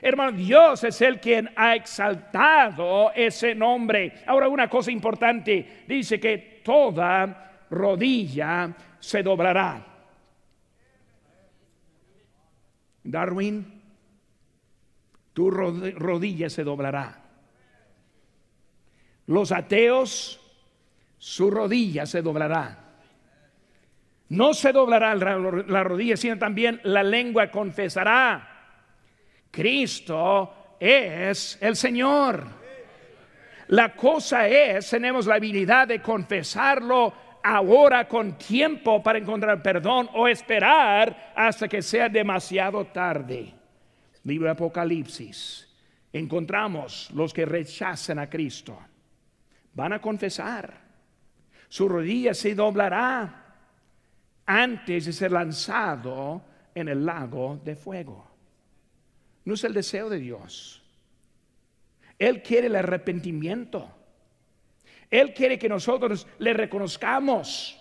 Hermano, 0.01 0.37
Dios 0.37 0.85
es 0.85 1.01
el 1.01 1.19
quien 1.19 1.51
ha 1.57 1.75
exaltado 1.75 3.11
ese 3.13 3.57
nombre. 3.57 4.13
Ahora 4.27 4.49
una 4.49 4.69
cosa 4.69 4.93
importante, 4.93 5.83
dice 5.89 6.21
que 6.21 6.61
toda 6.63 7.65
rodilla 7.71 8.73
se 9.01 9.25
doblará. 9.25 9.85
Darwin 13.03 13.74
tu 15.35 15.51
rodilla 15.51 16.49
se 16.49 16.63
doblará. 16.63 17.21
Los 19.27 19.51
ateos, 19.51 20.41
su 21.19 21.51
rodilla 21.51 22.07
se 22.07 22.23
doblará. 22.23 22.79
No 24.29 24.55
se 24.55 24.73
doblará 24.73 25.15
la 25.15 25.85
rodilla, 25.85 26.17
sino 26.17 26.39
también 26.39 26.81
la 26.85 27.03
lengua 27.03 27.51
confesará. 27.51 28.49
Cristo 29.51 30.77
es 30.79 31.59
el 31.61 31.75
Señor. 31.75 32.47
La 33.69 33.95
cosa 33.95 34.47
es, 34.47 34.89
tenemos 34.89 35.27
la 35.27 35.35
habilidad 35.35 35.89
de 35.89 36.01
confesarlo 36.01 37.13
ahora 37.43 38.07
con 38.07 38.39
tiempo 38.39 39.03
para 39.03 39.19
encontrar 39.19 39.63
perdón 39.63 40.09
o 40.15 40.29
esperar 40.29 41.33
hasta 41.35 41.67
que 41.67 41.83
sea 41.83 42.09
demasiado 42.09 42.85
tarde 42.87 43.64
libro 44.25 44.47
de 44.47 44.53
Apocalipsis, 44.53 45.69
encontramos 46.13 47.11
los 47.15 47.33
que 47.33 47.45
rechazan 47.45 48.19
a 48.19 48.29
Cristo. 48.29 48.79
Van 49.75 49.93
a 49.93 50.01
confesar. 50.01 50.83
Su 51.69 51.89
rodilla 51.89 52.35
se 52.35 52.55
doblará 52.55 53.57
antes 54.47 55.07
de 55.07 55.13
ser 55.13 55.33
lanzado 55.33 56.43
en 56.75 56.89
el 56.89 57.05
lago 57.05 57.61
de 57.65 57.77
fuego. 57.77 58.31
No 59.45 59.55
es 59.55 59.65
el 59.65 59.75
deseo 59.75 60.09
de 60.09 60.19
Dios. 60.19 60.83
Él 62.19 62.43
quiere 62.43 62.69
el 62.69 62.77
arrepentimiento. 62.77 63.91
Él 65.11 65.35
quiere 65.35 65.59
que 65.59 65.69
nosotros 65.69 66.27
le 66.39 66.55
reconozcamos 66.55 67.81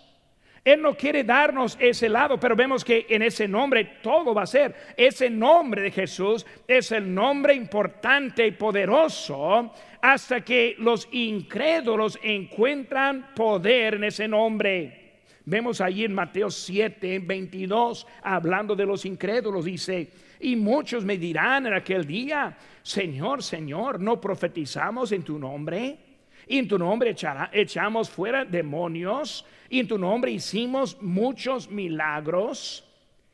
él 0.65 0.81
no 0.81 0.95
quiere 0.95 1.25
darnos 1.25 1.77
ese 1.79 2.07
lado, 2.07 2.39
pero 2.39 2.55
vemos 2.55 2.85
que 2.85 3.05
en 3.09 3.21
ese 3.21 3.47
nombre 3.47 3.97
todo 4.01 4.33
va 4.33 4.43
a 4.43 4.47
ser. 4.47 4.73
Ese 4.95 5.29
nombre 5.29 5.81
de 5.81 5.91
Jesús 5.91 6.45
es 6.65 6.91
el 6.93 7.13
nombre 7.13 7.53
importante 7.53 8.47
y 8.47 8.51
poderoso 8.51 9.73
hasta 10.01 10.41
que 10.41 10.75
los 10.79 11.09
incrédulos 11.11 12.17
encuentran 12.23 13.33
poder 13.35 13.95
en 13.95 14.05
ese 14.05 14.25
nombre. 14.27 15.01
Vemos 15.45 15.81
allí 15.81 16.05
en 16.05 16.13
Mateo 16.13 16.49
7, 16.49 17.19
22, 17.19 18.07
hablando 18.21 18.73
de 18.75 18.85
los 18.85 19.03
incrédulos, 19.03 19.65
dice, 19.65 20.09
y 20.39 20.55
muchos 20.55 21.03
me 21.03 21.17
dirán 21.17 21.67
en 21.67 21.73
aquel 21.73 22.05
día, 22.05 22.57
Señor, 22.81 23.43
Señor, 23.43 23.99
¿no 23.99 24.21
profetizamos 24.21 25.11
en 25.11 25.23
tu 25.23 25.37
nombre? 25.37 25.97
Y 26.47 26.57
en 26.57 26.67
tu 26.67 26.77
nombre 26.77 27.15
echamos 27.51 28.09
fuera 28.09 28.45
demonios. 28.45 29.45
Y 29.69 29.79
en 29.79 29.87
tu 29.87 29.97
nombre 29.97 30.31
hicimos 30.31 31.01
muchos 31.01 31.69
milagros. 31.69 32.87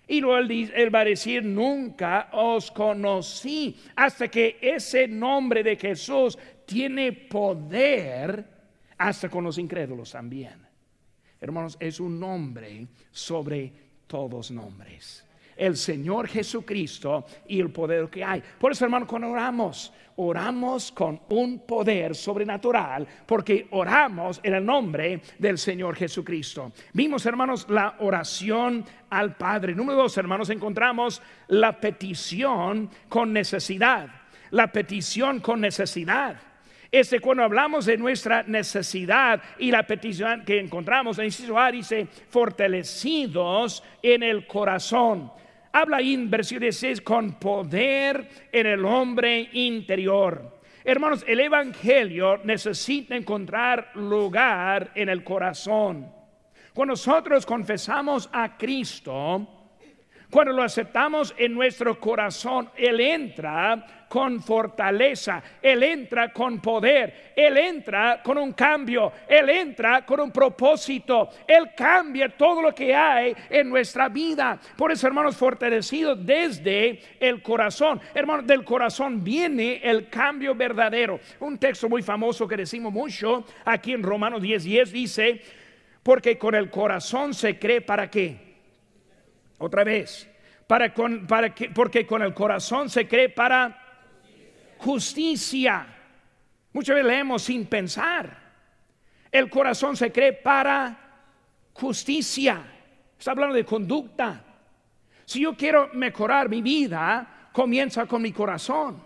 Y 0.08 0.22
luego 0.22 0.38
él, 0.40 0.72
él, 0.74 0.94
va 0.94 1.02
a 1.02 1.06
decir, 1.06 1.44
nunca 1.44 2.30
os 2.32 2.72
conocí, 2.72 3.78
hasta 3.96 4.28
que 4.28 4.58
ese 4.60 5.08
nombre 5.08 5.62
de 5.62 5.76
Jesús 5.76 6.38
tiene 6.66 7.12
poder 7.12 8.44
hasta 8.98 9.30
con 9.30 9.44
los 9.44 9.60
incrédulos 9.60 10.12
también. 10.12 10.66
Hermanos, 11.40 11.78
es 11.80 12.00
un 12.00 12.20
nombre 12.20 12.88
sobre 13.12 13.72
todos 14.08 14.50
nombres 14.50 15.29
el 15.60 15.76
Señor 15.76 16.28
Jesucristo 16.28 17.26
y 17.48 17.60
el 17.60 17.70
poder 17.70 18.10
que 18.10 18.24
hay. 18.24 18.42
Por 18.58 18.72
eso, 18.72 18.86
hermano, 18.86 19.06
cuando 19.06 19.30
oramos, 19.30 19.94
oramos 20.16 20.92
con 20.92 21.20
un 21.30 21.60
poder 21.60 22.16
sobrenatural, 22.16 23.06
porque 23.26 23.68
oramos 23.72 24.40
en 24.42 24.56
el 24.56 24.66
nombre 24.66 25.22
del 25.38 25.58
Señor 25.58 25.96
Jesucristo. 25.96 26.72
Vimos, 26.94 27.26
hermanos, 27.26 27.68
la 27.70 27.96
oración 28.00 28.86
al 29.10 29.36
Padre. 29.36 29.76
Número 29.76 30.00
dos, 30.00 30.18
hermanos, 30.18 30.50
encontramos 30.50 31.22
la 31.50 31.80
petición 31.80 32.90
con 33.10 33.34
necesidad. 33.34 34.08
La 34.52 34.72
petición 34.72 35.42
con 35.42 35.62
necesidad. 35.62 36.38
Este 36.92 37.20
cuando 37.20 37.44
hablamos 37.44 37.86
de 37.86 37.98
nuestra 37.98 38.42
necesidad 38.44 39.44
y 39.60 39.70
la 39.70 39.86
petición 39.86 40.44
que 40.44 40.60
encontramos 40.60 41.20
en 41.20 41.26
inciso 41.26 41.56
dice 41.72 42.08
fortalecidos 42.30 43.84
en 44.02 44.24
el 44.24 44.48
corazón. 44.48 45.32
Habla 45.72 45.98
ahí 45.98 46.14
en 46.14 46.30
versículo 46.30 46.66
16 46.66 47.02
con 47.02 47.34
poder 47.34 48.28
en 48.52 48.66
el 48.66 48.84
hombre 48.86 49.50
interior. 49.54 50.60
Hermanos, 50.84 51.24
el 51.28 51.40
Evangelio 51.42 52.40
necesita 52.44 53.16
encontrar 53.16 53.92
lugar 53.96 54.92
en 54.96 55.10
el 55.10 55.24
corazón. 55.24 56.12
Cuando 56.74 56.94
nosotros 56.94 57.46
confesamos 57.46 58.30
a 58.32 58.58
Cristo, 58.58 59.59
cuando 60.30 60.54
lo 60.54 60.62
aceptamos 60.62 61.34
en 61.38 61.56
nuestro 61.56 62.00
corazón, 62.00 62.70
Él 62.76 63.00
entra 63.00 64.06
con 64.08 64.42
fortaleza, 64.42 65.42
Él 65.62 65.82
entra 65.82 66.32
con 66.32 66.60
poder, 66.60 67.32
Él 67.36 67.58
entra 67.58 68.22
con 68.22 68.38
un 68.38 68.54
cambio, 68.54 69.12
Él 69.28 69.50
entra 69.50 70.06
con 70.06 70.20
un 70.20 70.32
propósito, 70.32 71.30
Él 71.48 71.72
cambia 71.76 72.30
todo 72.30 72.62
lo 72.62 72.76
que 72.76 72.94
hay 72.94 73.36
en 73.50 73.70
nuestra 73.70 74.08
vida. 74.08 74.60
Por 74.78 74.92
eso, 74.92 75.08
hermanos, 75.08 75.36
fortalecidos 75.36 76.24
desde 76.24 77.00
el 77.20 77.42
corazón. 77.42 78.00
Hermanos, 78.14 78.46
del 78.46 78.64
corazón 78.64 79.24
viene 79.24 79.82
el 79.84 80.10
cambio 80.10 80.54
verdadero. 80.54 81.20
Un 81.40 81.58
texto 81.58 81.90
muy 81.90 82.04
famoso 82.04 82.48
que 82.48 82.58
decimos 82.58 82.94
mucho 82.94 83.46
aquí 83.66 83.94
en 83.94 84.04
Romanos 84.04 84.42
10, 84.44 84.64
10 84.64 84.92
dice, 84.92 85.42
porque 86.04 86.38
con 86.38 86.54
el 86.54 86.70
corazón 86.70 87.34
se 87.34 87.58
cree 87.58 87.82
para 87.82 88.12
qué. 88.12 88.49
Otra 89.60 89.84
vez, 89.84 90.28
para 90.68 90.94
con, 90.94 91.28
para 91.28 91.54
que, 91.54 91.70
porque 91.70 92.06
con 92.06 92.22
el 92.22 92.34
corazón 92.34 92.90
se 92.90 93.08
cree 93.08 93.30
para 93.30 93.78
justicia. 94.78 95.86
Muchas 96.74 96.96
veces 96.96 97.12
leemos 97.12 97.44
sin 97.44 97.66
pensar. 97.66 98.38
El 99.32 99.50
corazón 99.50 99.96
se 99.96 100.12
cree 100.12 100.34
para 100.34 100.98
justicia. 101.74 102.64
Está 103.18 103.32
hablando 103.32 103.56
de 103.56 103.66
conducta. 103.66 104.44
Si 105.26 105.42
yo 105.42 105.56
quiero 105.56 105.90
mejorar 105.94 106.50
mi 106.50 106.62
vida, 106.62 107.50
comienza 107.52 108.06
con 108.06 108.22
mi 108.22 108.32
corazón. 108.32 109.04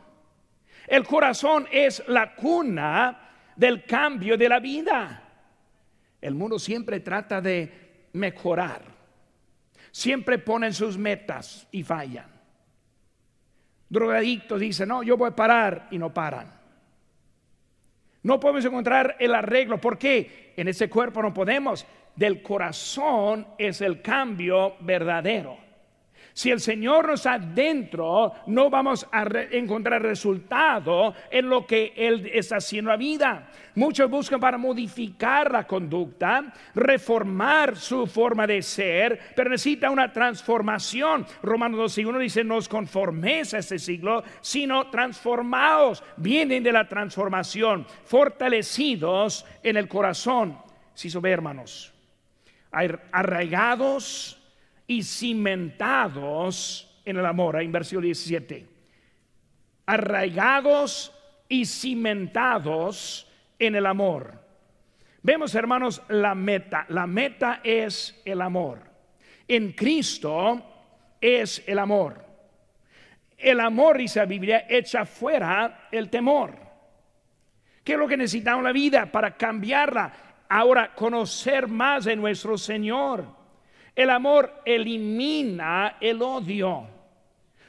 El 0.87 1.03
corazón 1.03 1.67
es 1.71 2.03
la 2.07 2.35
cuna 2.35 3.29
del 3.55 3.85
cambio 3.85 4.37
de 4.37 4.49
la 4.49 4.59
vida. 4.59 5.23
El 6.21 6.35
mundo 6.35 6.59
siempre 6.59 6.99
trata 6.99 7.41
de 7.41 8.07
mejorar. 8.13 8.92
Siempre 9.93 10.39
ponen 10.39 10.73
sus 10.73 10.97
metas 10.97 11.67
y 11.71 11.83
fallan. 11.83 12.25
Drogadictos 13.87 14.59
dicen, 14.59 14.89
no, 14.89 15.03
yo 15.03 15.15
voy 15.15 15.29
a 15.29 15.35
parar 15.35 15.87
y 15.91 15.99
no 15.99 16.11
paran. 16.11 16.51
No 18.23 18.39
podemos 18.39 18.65
encontrar 18.65 19.15
el 19.19 19.35
arreglo. 19.35 19.79
¿Por 19.79 19.99
qué? 19.99 20.55
En 20.57 20.67
ese 20.67 20.89
cuerpo 20.89 21.21
no 21.21 21.31
podemos. 21.31 21.85
Del 22.15 22.41
corazón 22.41 23.45
es 23.59 23.81
el 23.81 24.01
cambio 24.01 24.77
verdadero. 24.79 25.59
Si 26.33 26.49
el 26.49 26.59
Señor 26.59 27.09
nos 27.09 27.27
adentro, 27.27 28.33
no 28.47 28.71
vamos 28.71 29.07
a 29.11 29.23
encontrar 29.51 30.01
resultado 30.01 31.13
en 31.29 31.47
lo 31.47 31.67
que 31.67 31.93
Él 31.95 32.29
está 32.33 32.57
haciendo 32.57 32.89
la 32.89 32.97
vida. 32.97 33.51
Muchos 33.75 34.09
buscan 34.09 34.39
para 34.39 34.57
modificar 34.57 35.51
la 35.51 35.67
conducta, 35.67 36.51
reformar 36.73 37.75
su 37.75 38.07
forma 38.07 38.47
de 38.47 38.63
ser, 38.63 39.19
pero 39.35 39.51
necesita 39.51 39.91
una 39.91 40.11
transformación. 40.11 41.25
Romanos 41.43 41.97
12.1 41.97 42.19
dice, 42.19 42.43
no 42.43 42.55
os 42.55 42.67
conforméis 42.67 43.53
a 43.53 43.59
este 43.59 43.77
siglo, 43.77 44.23
sino 44.41 44.89
transformaos. 44.89 46.03
Vienen 46.17 46.63
de 46.63 46.71
la 46.71 46.87
transformación, 46.87 47.85
fortalecidos 48.05 49.45
en 49.61 49.77
el 49.77 49.87
corazón. 49.87 50.57
Si 50.95 51.11
so 51.11 51.21
hermanos, 51.25 51.93
arraigados 53.11 54.42
y 54.87 55.03
cimentados 55.03 56.89
en 57.05 57.17
el 57.17 57.25
amor, 57.25 57.61
en 57.61 57.71
versículo 57.71 58.05
17. 58.05 58.67
Arraigados 59.85 61.13
y 61.49 61.65
cimentados 61.65 63.29
en 63.59 63.75
el 63.75 63.85
amor. 63.85 64.41
Vemos, 65.21 65.55
hermanos, 65.55 66.01
la 66.09 66.35
meta. 66.35 66.85
La 66.89 67.07
meta 67.07 67.61
es 67.63 68.21
el 68.25 68.41
amor. 68.41 68.81
En 69.47 69.71
Cristo 69.71 70.61
es 71.19 71.63
el 71.65 71.79
amor. 71.79 72.23
El 73.37 73.59
amor, 73.59 73.97
dice 73.97 74.19
la 74.19 74.25
Biblia, 74.25 74.65
echa 74.69 75.05
fuera 75.05 75.87
el 75.91 76.09
temor. 76.09 76.57
¿Qué 77.83 77.93
es 77.93 77.99
lo 77.99 78.07
que 78.07 78.17
necesitamos 78.17 78.63
la 78.63 78.71
vida 78.71 79.11
para 79.11 79.35
cambiarla? 79.35 80.13
Ahora, 80.47 80.93
conocer 80.93 81.67
más 81.67 82.05
de 82.05 82.15
nuestro 82.15 82.57
Señor 82.57 83.42
el 83.95 84.09
amor 84.09 84.61
elimina 84.65 85.97
el 86.01 86.21
odio. 86.21 86.87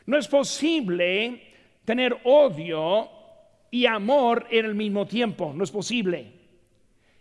No 0.06 0.18
es 0.18 0.28
posible 0.28 1.42
tener 1.84 2.16
odio 2.24 3.10
y 3.70 3.86
amor 3.86 4.46
en 4.50 4.64
el 4.64 4.74
mismo 4.74 5.06
tiempo. 5.06 5.52
No 5.54 5.64
es 5.64 5.70
posible. 5.70 6.32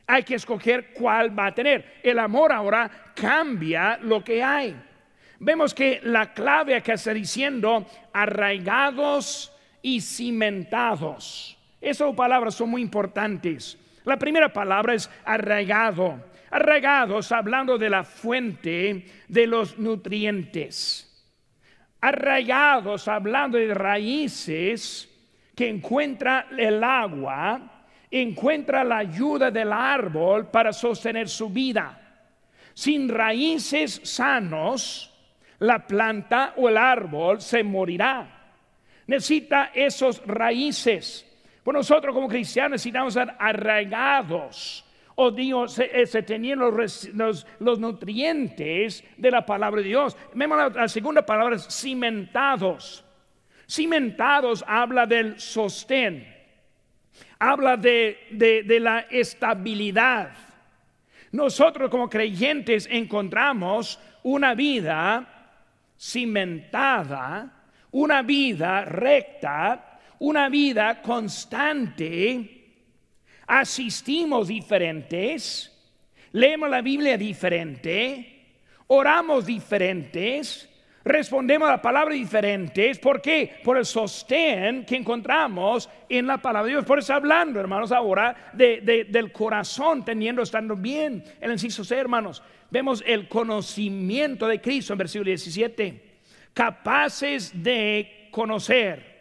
Hay 0.08 0.24
que 0.24 0.36
escoger 0.36 0.94
cuál 0.94 1.38
va 1.38 1.48
a 1.48 1.56
tener. 1.56 2.00
El 2.04 2.20
amor 2.20 2.52
ahora 2.52 2.90
cambia 3.16 3.98
lo 4.02 4.24
que 4.24 4.44
hay. 4.44 4.76
Vemos 5.40 5.74
que 5.74 6.00
la 6.04 6.34
clave 6.34 6.82
que 6.82 6.94
está 6.94 7.14
diciendo 7.14 7.86
arraigados 8.14 9.52
y 9.82 10.00
cimentados. 10.00 11.58
Esas 11.82 12.14
palabras 12.16 12.56
son 12.56 12.70
muy 12.70 12.82
importantes. 12.82 13.78
La 14.06 14.18
primera 14.18 14.52
palabra 14.52 14.94
es 14.94 15.10
arraigado 15.26 16.33
arraigados 16.54 17.32
hablando 17.32 17.80
de 17.80 17.90
la 17.90 18.04
fuente 18.04 19.06
de 19.28 19.48
los 19.48 19.80
nutrientes. 19.80 21.10
Arraigados 22.00 23.08
hablando 23.08 23.58
de 23.58 23.74
raíces 23.74 25.10
que 25.56 25.68
encuentra 25.68 26.46
el 26.56 26.84
agua, 26.84 27.86
encuentra 28.12 28.84
la 28.84 29.00
ayuda 29.00 29.50
del 29.50 29.74
árbol 29.74 30.52
para 30.52 30.72
sostener 30.72 31.28
su 31.28 31.50
vida. 31.50 32.00
Sin 32.76 33.10
raíces 33.10 34.02
sanos, 34.04 35.12
la 35.58 35.88
planta 35.88 36.54
o 36.58 36.70
el 36.70 36.78
árbol 36.78 37.42
se 37.42 37.64
morirá. 37.64 38.28
Necesita 39.08 39.72
esos 39.74 40.22
raíces. 40.28 41.26
Pues 41.64 41.74
nosotros 41.74 42.14
como 42.14 42.28
cristianos 42.28 42.74
necesitamos 42.74 43.16
ser 43.16 43.34
arraigados 43.40 44.83
o 45.16 45.32
Dios 45.32 45.74
se, 45.74 46.06
se 46.06 46.24
tenían 46.24 46.60
los, 46.60 47.46
nutrientes 47.60 49.04
de 49.18 49.32
la 49.32 49.46
palabra 49.46 49.82
de 49.82 49.88
Dios. 49.88 50.18
la, 50.34 50.88
segunda 50.88 51.26
palabra 51.26 51.56
es 51.56 51.68
cimentados. 51.68 53.06
Cimentados 53.68 54.64
habla 54.68 55.06
del 55.06 55.40
sostén, 55.40 56.28
habla 57.40 57.78
de, 57.78 58.18
de 58.32 58.80
la 58.80 59.02
estabilidad. 59.10 60.32
Nosotros 61.32 61.90
como 61.90 62.10
creyentes 62.10 62.88
encontramos 62.92 64.00
una 64.24 64.54
vida 64.54 65.28
cimentada, 65.98 67.52
una 67.92 68.22
vida 68.22 68.86
recta, 68.86 70.00
una 70.20 70.50
vida 70.50 71.02
constante 71.02 72.63
asistimos 73.48 74.48
diferentes, 74.48 75.72
leemos 76.32 76.70
la 76.70 76.82
Biblia 76.82 77.18
diferente, 77.18 78.46
oramos 78.88 79.46
diferentes, 79.46 80.70
respondemos 81.04 81.68
a 81.68 81.74
la 81.74 81.82
palabra 81.82 82.14
diferentes. 82.14 83.00
¿Por 83.00 83.22
qué? 83.22 83.60
Por 83.64 83.78
el 83.78 83.86
sostén 83.86 84.86
que 84.86 84.96
encontramos 84.96 85.90
en 86.08 86.28
la 86.28 86.38
palabra 86.38 86.68
de 86.68 86.74
Dios. 86.74 86.86
Por 86.86 87.00
eso 87.00 87.14
hablando, 87.14 87.60
hermanos, 87.60 87.92
ahora 87.92 88.52
del 88.54 89.32
corazón, 89.32 90.06
teniendo, 90.06 90.42
estando 90.42 90.76
bien. 90.76 91.24
El 91.42 91.52
inciso 91.52 91.84
C, 91.84 91.98
hermanos, 91.98 92.42
vemos 92.70 93.04
el 93.06 93.28
conocimiento 93.28 94.48
de 94.48 94.62
Cristo 94.62 94.94
en 94.94 95.00
versículo 95.00 95.28
17 95.28 96.14
capaces 96.54 97.64
de 97.64 98.30
conocer. 98.32 99.12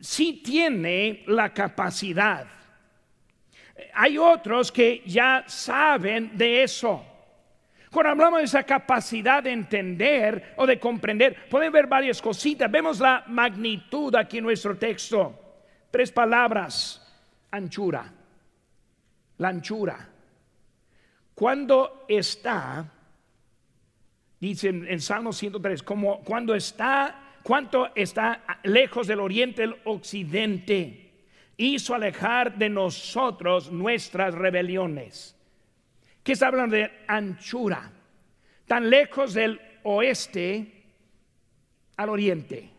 Sí 0.00 0.42
tiene 0.44 1.22
la 1.26 1.54
capacidad. 1.54 2.46
Hay 3.92 4.18
otros 4.18 4.70
que 4.70 5.02
ya 5.06 5.44
saben 5.46 6.36
de 6.36 6.62
eso. 6.62 7.04
Cuando 7.90 8.10
hablamos 8.10 8.40
de 8.40 8.44
esa 8.46 8.64
capacidad 8.64 9.42
de 9.42 9.52
entender 9.52 10.54
o 10.56 10.66
de 10.66 10.80
comprender, 10.80 11.48
pueden 11.48 11.72
ver 11.72 11.86
varias 11.86 12.20
cositas. 12.20 12.70
Vemos 12.70 12.98
la 12.98 13.24
magnitud 13.28 14.14
aquí 14.16 14.38
en 14.38 14.44
nuestro 14.44 14.76
texto. 14.76 15.38
Tres 15.90 16.10
palabras. 16.10 17.00
Anchura. 17.52 18.12
La 19.38 19.48
anchura. 19.48 20.08
Cuando 21.34 22.04
está, 22.08 22.92
dice 24.40 24.68
en, 24.68 25.00
Salmo 25.00 25.32
103, 25.32 25.82
como 25.82 26.20
cuando 26.22 26.54
está, 26.54 27.34
cuánto 27.42 27.94
está 27.94 28.42
lejos 28.64 29.06
del 29.06 29.20
oriente 29.20 29.64
el 29.64 29.76
occidente 29.84 31.03
hizo 31.56 31.94
alejar 31.94 32.56
de 32.56 32.68
nosotros 32.68 33.70
nuestras 33.70 34.34
rebeliones. 34.34 35.36
¿Qué 36.22 36.32
está 36.32 36.48
hablando 36.48 36.76
de 36.76 36.90
anchura? 37.06 37.90
Tan 38.66 38.88
lejos 38.88 39.34
del 39.34 39.60
oeste 39.82 40.84
al 41.96 42.08
oriente. 42.08 42.70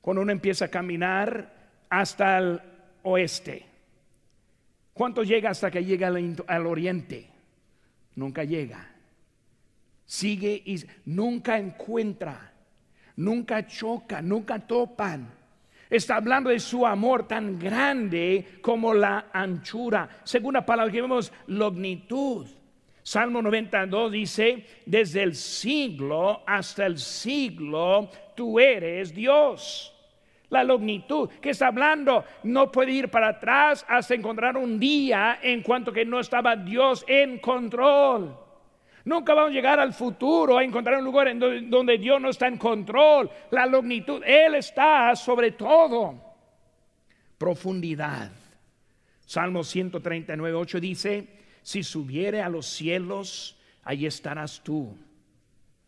Cuando 0.00 0.22
uno 0.22 0.32
empieza 0.32 0.66
a 0.66 0.68
caminar 0.68 1.60
hasta 1.90 2.38
el 2.38 2.60
oeste. 3.02 3.66
¿Cuánto 4.92 5.22
llega 5.22 5.50
hasta 5.50 5.70
que 5.70 5.84
llega 5.84 6.08
al, 6.08 6.66
oriente? 6.66 7.28
Nunca 8.16 8.44
llega. 8.44 8.90
Sigue 10.04 10.62
y 10.64 10.82
nunca 11.04 11.58
encuentra, 11.58 12.52
nunca 13.16 13.66
choca, 13.66 14.20
nunca 14.20 14.58
topan 14.58 15.39
Está 15.90 16.16
hablando 16.16 16.50
de 16.50 16.60
su 16.60 16.86
amor 16.86 17.26
tan 17.26 17.58
grande 17.58 18.46
como 18.62 18.94
la 18.94 19.26
anchura. 19.32 20.08
Segunda 20.22 20.64
palabra 20.64 20.92
que 20.92 21.02
vemos, 21.02 21.32
longitud. 21.48 22.46
Salmo 23.02 23.42
92 23.42 24.12
dice, 24.12 24.66
desde 24.86 25.24
el 25.24 25.34
siglo 25.34 26.42
hasta 26.46 26.86
el 26.86 26.96
siglo, 26.96 28.08
tú 28.36 28.60
eres 28.60 29.12
Dios. 29.12 29.92
La 30.50 30.62
longitud 30.62 31.28
que 31.40 31.50
está 31.50 31.68
hablando 31.68 32.24
no 32.44 32.70
puede 32.70 32.92
ir 32.92 33.08
para 33.08 33.28
atrás 33.28 33.84
hasta 33.88 34.14
encontrar 34.14 34.56
un 34.56 34.78
día 34.78 35.40
en 35.42 35.62
cuanto 35.62 35.92
que 35.92 36.04
no 36.04 36.20
estaba 36.20 36.54
Dios 36.54 37.04
en 37.08 37.38
control. 37.38 38.36
Nunca 39.10 39.34
vamos 39.34 39.50
a 39.50 39.54
llegar 39.54 39.80
al 39.80 39.92
futuro 39.92 40.56
a 40.56 40.62
encontrar 40.62 40.98
un 40.98 41.04
lugar 41.04 41.26
en 41.26 41.68
donde 41.68 41.98
Dios 41.98 42.20
no 42.20 42.30
está 42.30 42.46
en 42.46 42.56
control. 42.56 43.28
La 43.50 43.66
longitud, 43.66 44.22
Él 44.24 44.54
está 44.54 45.16
sobre 45.16 45.50
todo. 45.50 46.14
Profundidad. 47.36 48.30
Salmo 49.26 49.64
139, 49.64 50.56
8 50.56 50.78
dice, 50.78 51.26
si 51.60 51.82
subiere 51.82 52.40
a 52.40 52.48
los 52.48 52.66
cielos, 52.66 53.58
ahí 53.82 54.06
estarás 54.06 54.62
tú. 54.62 54.96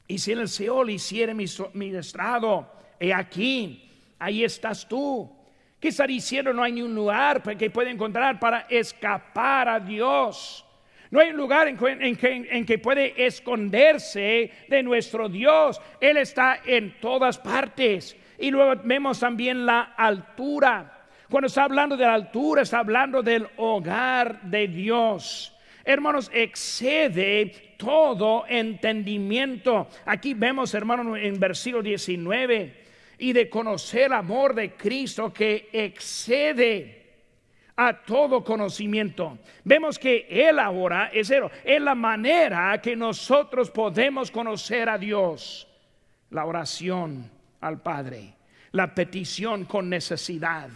Y 0.09 0.19
si 0.19 0.33
en 0.33 0.41
el 0.41 0.49
Seol 0.49 0.91
hiciere 0.91 1.33
mi, 1.33 1.45
mi 1.75 1.95
estrado, 1.95 2.73
he 2.99 3.15
aquí, 3.15 3.89
ahí 4.19 4.43
estás 4.43 4.89
tú. 4.89 5.31
¿Qué 5.79 5.91
está 5.91 6.09
diciendo? 6.09 6.53
No 6.53 6.65
hay 6.65 6.73
ni 6.73 6.83
un 6.83 6.93
lugar 6.93 7.41
que 7.57 7.71
pueda 7.71 7.89
encontrar 7.89 8.41
para 8.41 8.63
escapar 8.63 9.69
a 9.69 9.79
Dios. 9.79 10.67
No 11.13 11.21
hay 11.21 11.31
lugar 11.33 11.69
en 11.69 11.77
que, 11.77 12.49
en, 12.51 12.65
que, 12.65 12.79
puede 12.79 13.27
esconderse 13.27 14.51
de 14.67 14.83
nuestro 14.83 15.29
Dios. 15.29 15.79
Él 16.01 16.17
está 16.17 16.61
en 16.65 16.99
todas 17.03 17.37
partes. 17.37 18.17
Y 18.39 18.51
luego 18.51 18.81
vemos 18.83 19.21
también 19.21 19.67
la 19.67 19.93
altura. 19.95 21.05
Cuando 21.29 21.49
está 21.49 21.65
hablando 21.65 21.99
de 21.99 22.07
la 22.07 22.15
altura, 22.15 22.63
está 22.63 22.79
hablando 22.79 23.23
del 23.23 23.47
hogar 23.59 24.41
de 24.41 24.69
Dios. 24.69 25.55
Hermanos, 25.85 26.31
excede 26.33 27.75
todo 27.77 28.47
entendimiento. 28.49 29.89
Aquí 30.07 30.33
vemos, 30.33 30.73
hermanos, 30.73 31.19
en 31.21 31.39
versículo 31.39 31.83
19, 31.83 32.75
y 33.19 33.35
de 33.35 33.51
conocer 33.51 34.07
el 34.07 34.15
amor 34.15 34.55
de 34.55 34.73
Cristo 34.73 35.31
que 35.31 35.69
excede 35.75 37.02
a 37.77 38.03
todo 38.05 38.45
conocimiento. 38.45 39.39
Vemos 39.65 39.99
que 39.99 40.27
Él 40.29 40.59
ahora 40.59 41.11
es, 41.13 41.31
es 41.31 41.81
la 41.81 41.95
manera 41.95 42.81
que 42.81 42.97
nosotros 42.97 43.71
podemos 43.71 44.31
conocer 44.31 44.89
a 44.89 44.99
Dios. 44.99 45.69
La 46.31 46.47
oración 46.47 47.31
al 47.61 47.83
Padre, 47.83 48.35
la 48.73 48.95
petición 48.95 49.65
con 49.65 49.89
necesidad. 49.89 50.69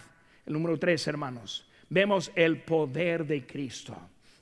El 0.44 0.52
número 0.52 0.78
tres, 0.78 1.06
hermanos, 1.06 1.66
vemos 1.88 2.30
el 2.34 2.62
poder 2.62 3.26
de 3.26 3.46
Cristo. 3.46 3.96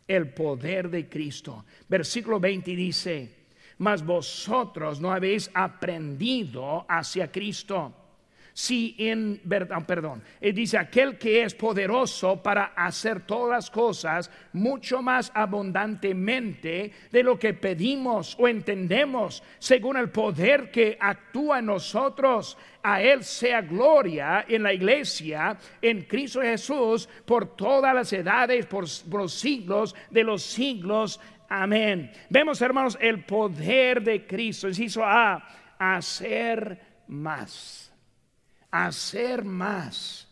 El 0.07 0.31
poder 0.35 0.91
de 0.91 1.09
Cristo. 1.09 1.65
Versículo 1.89 2.39
20 2.39 2.77
dice, 2.77 3.47
mas 3.79 4.05
vosotros 4.05 5.01
no 5.01 5.13
habéis 5.13 5.51
aprendido 5.55 6.85
hacia 6.89 7.31
Cristo 7.33 8.04
si 8.57 8.95
en 9.01 9.41
verdad, 9.43 9.85
perdón, 9.85 10.23
él 10.41 10.51
eh, 10.51 10.53
dice 10.53 10.79
aquel 10.79 11.19
que 11.19 11.43
es 11.43 11.57
poderoso 11.57 12.41
para 12.41 12.67
hacer 12.77 13.27
todas 13.27 13.51
las 13.51 13.69
cosas 13.69 14.31
mucho 14.53 15.03
más 15.03 15.33
abundantemente 15.35 16.93
de 17.11 17.23
lo 17.25 17.37
que 17.37 17.53
pedimos 17.55 18.37
o 18.39 18.47
entendemos, 18.47 19.43
según 19.59 19.97
el 19.97 20.11
poder 20.11 20.71
que 20.71 20.97
actúa 21.01 21.59
en 21.59 21.67
nosotros. 21.67 22.57
A 22.85 23.03
Él 23.03 23.25
sea 23.25 23.61
gloria 23.61 24.45
en 24.47 24.63
la 24.63 24.73
iglesia, 24.73 25.57
en 25.83 26.03
Cristo 26.03 26.41
Jesús, 26.41 27.09
por 27.25 27.57
todas 27.57 27.93
las 27.93 28.13
edades, 28.13 28.67
por, 28.67 28.85
los 29.11 29.35
siglos 29.35 29.97
de 30.11 30.23
los 30.23 30.45
siglos. 30.45 31.19
Amén. 31.49 32.13
Vemos, 32.31 32.63
hermanos, 32.63 32.97
el 33.01 33.25
poder 33.25 34.01
de 34.01 34.25
Cristo. 34.27 34.69
hizo 34.69 35.03
A, 35.03 35.45
hacer 35.77 36.79
más 37.09 37.94
hacer 38.75 39.45
más. 39.45 40.29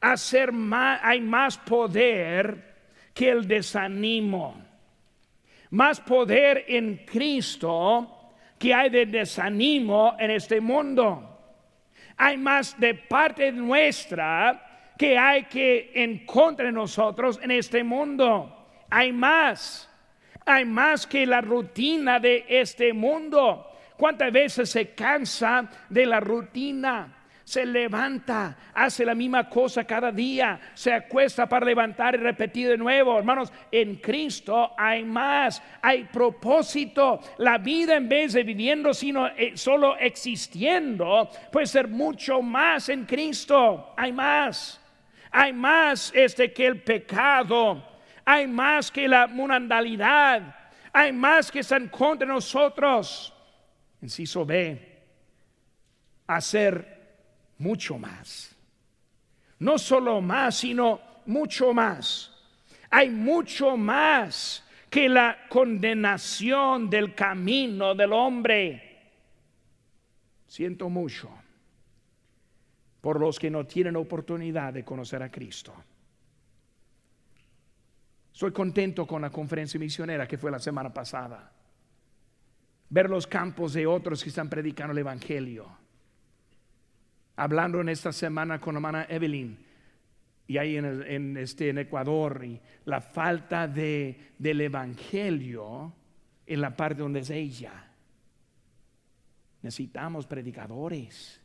Hacer 0.00 0.52
más, 0.52 1.00
hay 1.02 1.20
más 1.20 1.58
poder 1.58 2.74
que 3.12 3.30
el 3.30 3.48
desánimo. 3.48 4.62
Más 5.70 6.00
poder 6.00 6.64
en 6.68 7.04
Cristo 7.04 8.30
que 8.58 8.72
hay 8.72 8.90
de 8.90 9.06
desánimo 9.06 10.14
en 10.20 10.30
este 10.30 10.60
mundo. 10.60 11.30
Hay 12.16 12.36
más 12.36 12.78
de 12.78 12.94
parte 12.94 13.50
nuestra 13.50 14.92
que 14.96 15.18
hay 15.18 15.44
que 15.44 15.90
en 15.94 16.24
contra 16.24 16.66
de 16.66 16.72
nosotros 16.72 17.40
en 17.42 17.50
este 17.50 17.82
mundo. 17.82 18.68
Hay 18.88 19.12
más. 19.12 19.90
Hay 20.46 20.64
más 20.64 21.08
que 21.08 21.26
la 21.26 21.40
rutina 21.40 22.20
de 22.20 22.44
este 22.48 22.92
mundo. 22.92 23.68
¿Cuántas 23.96 24.32
veces 24.32 24.70
se 24.70 24.94
cansa 24.94 25.68
de 25.88 26.06
la 26.06 26.20
rutina? 26.20 27.13
Se 27.44 27.66
levanta, 27.66 28.56
hace 28.72 29.04
la 29.04 29.14
misma 29.14 29.48
cosa 29.50 29.84
cada 29.84 30.10
día, 30.10 30.58
se 30.72 30.92
acuesta 30.92 31.46
para 31.46 31.66
levantar 31.66 32.14
y 32.14 32.18
repetir 32.18 32.68
de 32.68 32.78
nuevo. 32.78 33.18
Hermanos, 33.18 33.52
en 33.70 33.96
Cristo 33.96 34.72
hay 34.78 35.04
más, 35.04 35.62
hay 35.82 36.04
propósito. 36.04 37.20
La 37.38 37.58
vida 37.58 37.96
en 37.96 38.08
vez 38.08 38.32
de 38.32 38.42
viviendo 38.42 38.94
sino 38.94 39.26
eh, 39.26 39.52
solo 39.56 39.96
existiendo, 39.98 41.28
puede 41.52 41.66
ser 41.66 41.86
mucho 41.86 42.40
más 42.40 42.88
en 42.88 43.04
Cristo. 43.04 43.92
Hay 43.96 44.12
más. 44.12 44.80
Hay 45.30 45.52
más 45.52 46.12
este 46.14 46.50
que 46.50 46.66
el 46.66 46.80
pecado. 46.80 47.82
Hay 48.24 48.46
más 48.46 48.90
que 48.90 49.06
la 49.06 49.26
mundanalidad. 49.26 50.54
Hay 50.94 51.12
más 51.12 51.50
que 51.50 51.58
están 51.58 51.88
contra 51.88 52.26
nosotros. 52.26 53.34
Inciso 54.00 54.46
B. 54.46 54.92
Hacer 56.26 56.93
mucho 57.58 57.98
más. 57.98 58.54
No 59.58 59.78
solo 59.78 60.20
más, 60.20 60.56
sino 60.56 61.00
mucho 61.26 61.72
más. 61.72 62.30
Hay 62.90 63.10
mucho 63.10 63.76
más 63.76 64.64
que 64.90 65.08
la 65.08 65.48
condenación 65.48 66.88
del 66.88 67.14
camino 67.14 67.94
del 67.94 68.12
hombre. 68.12 69.10
Siento 70.46 70.88
mucho 70.88 71.30
por 73.00 73.20
los 73.20 73.38
que 73.38 73.50
no 73.50 73.66
tienen 73.66 73.96
oportunidad 73.96 74.72
de 74.72 74.84
conocer 74.84 75.22
a 75.22 75.30
Cristo. 75.30 75.74
Soy 78.32 78.52
contento 78.52 79.06
con 79.06 79.22
la 79.22 79.30
conferencia 79.30 79.78
misionera 79.78 80.26
que 80.26 80.38
fue 80.38 80.50
la 80.50 80.58
semana 80.58 80.92
pasada. 80.92 81.52
Ver 82.88 83.10
los 83.10 83.26
campos 83.26 83.72
de 83.72 83.86
otros 83.86 84.22
que 84.22 84.28
están 84.28 84.48
predicando 84.48 84.92
el 84.92 84.98
Evangelio 84.98 85.83
hablando 87.36 87.80
en 87.80 87.88
esta 87.88 88.12
semana 88.12 88.60
con 88.60 88.76
hermana 88.76 89.06
Evelyn 89.08 89.58
y 90.46 90.58
ahí 90.58 90.76
en, 90.76 91.36
este, 91.36 91.70
en 91.70 91.78
Ecuador 91.78 92.44
y 92.44 92.60
la 92.84 93.00
falta 93.00 93.66
de, 93.66 94.32
del 94.38 94.60
evangelio 94.60 95.92
en 96.46 96.60
la 96.60 96.76
parte 96.76 97.02
donde 97.02 97.20
es 97.20 97.30
ella. 97.30 97.90
necesitamos 99.62 100.26
predicadores. 100.26 101.40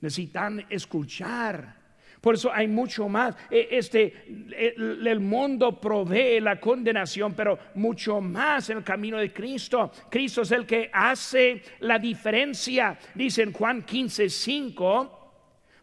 Necesitan 0.00 0.66
escuchar. 0.68 1.77
Por 2.20 2.34
eso 2.34 2.52
hay 2.52 2.68
mucho 2.68 3.08
más. 3.08 3.36
E, 3.50 3.68
este, 3.72 4.12
el 4.56 5.20
mundo 5.20 5.80
provee 5.80 6.40
la 6.40 6.60
condenación, 6.60 7.34
pero 7.34 7.58
mucho 7.74 8.20
más 8.20 8.70
en 8.70 8.78
el 8.78 8.84
camino 8.84 9.18
de 9.18 9.32
Cristo. 9.32 9.90
Cristo 10.10 10.42
es 10.42 10.50
el 10.50 10.66
que 10.66 10.90
hace 10.92 11.62
la 11.80 11.98
diferencia. 11.98 12.98
Dice 13.14 13.42
en 13.42 13.52
Juan 13.52 13.82
15, 13.82 14.28
5 14.28 15.14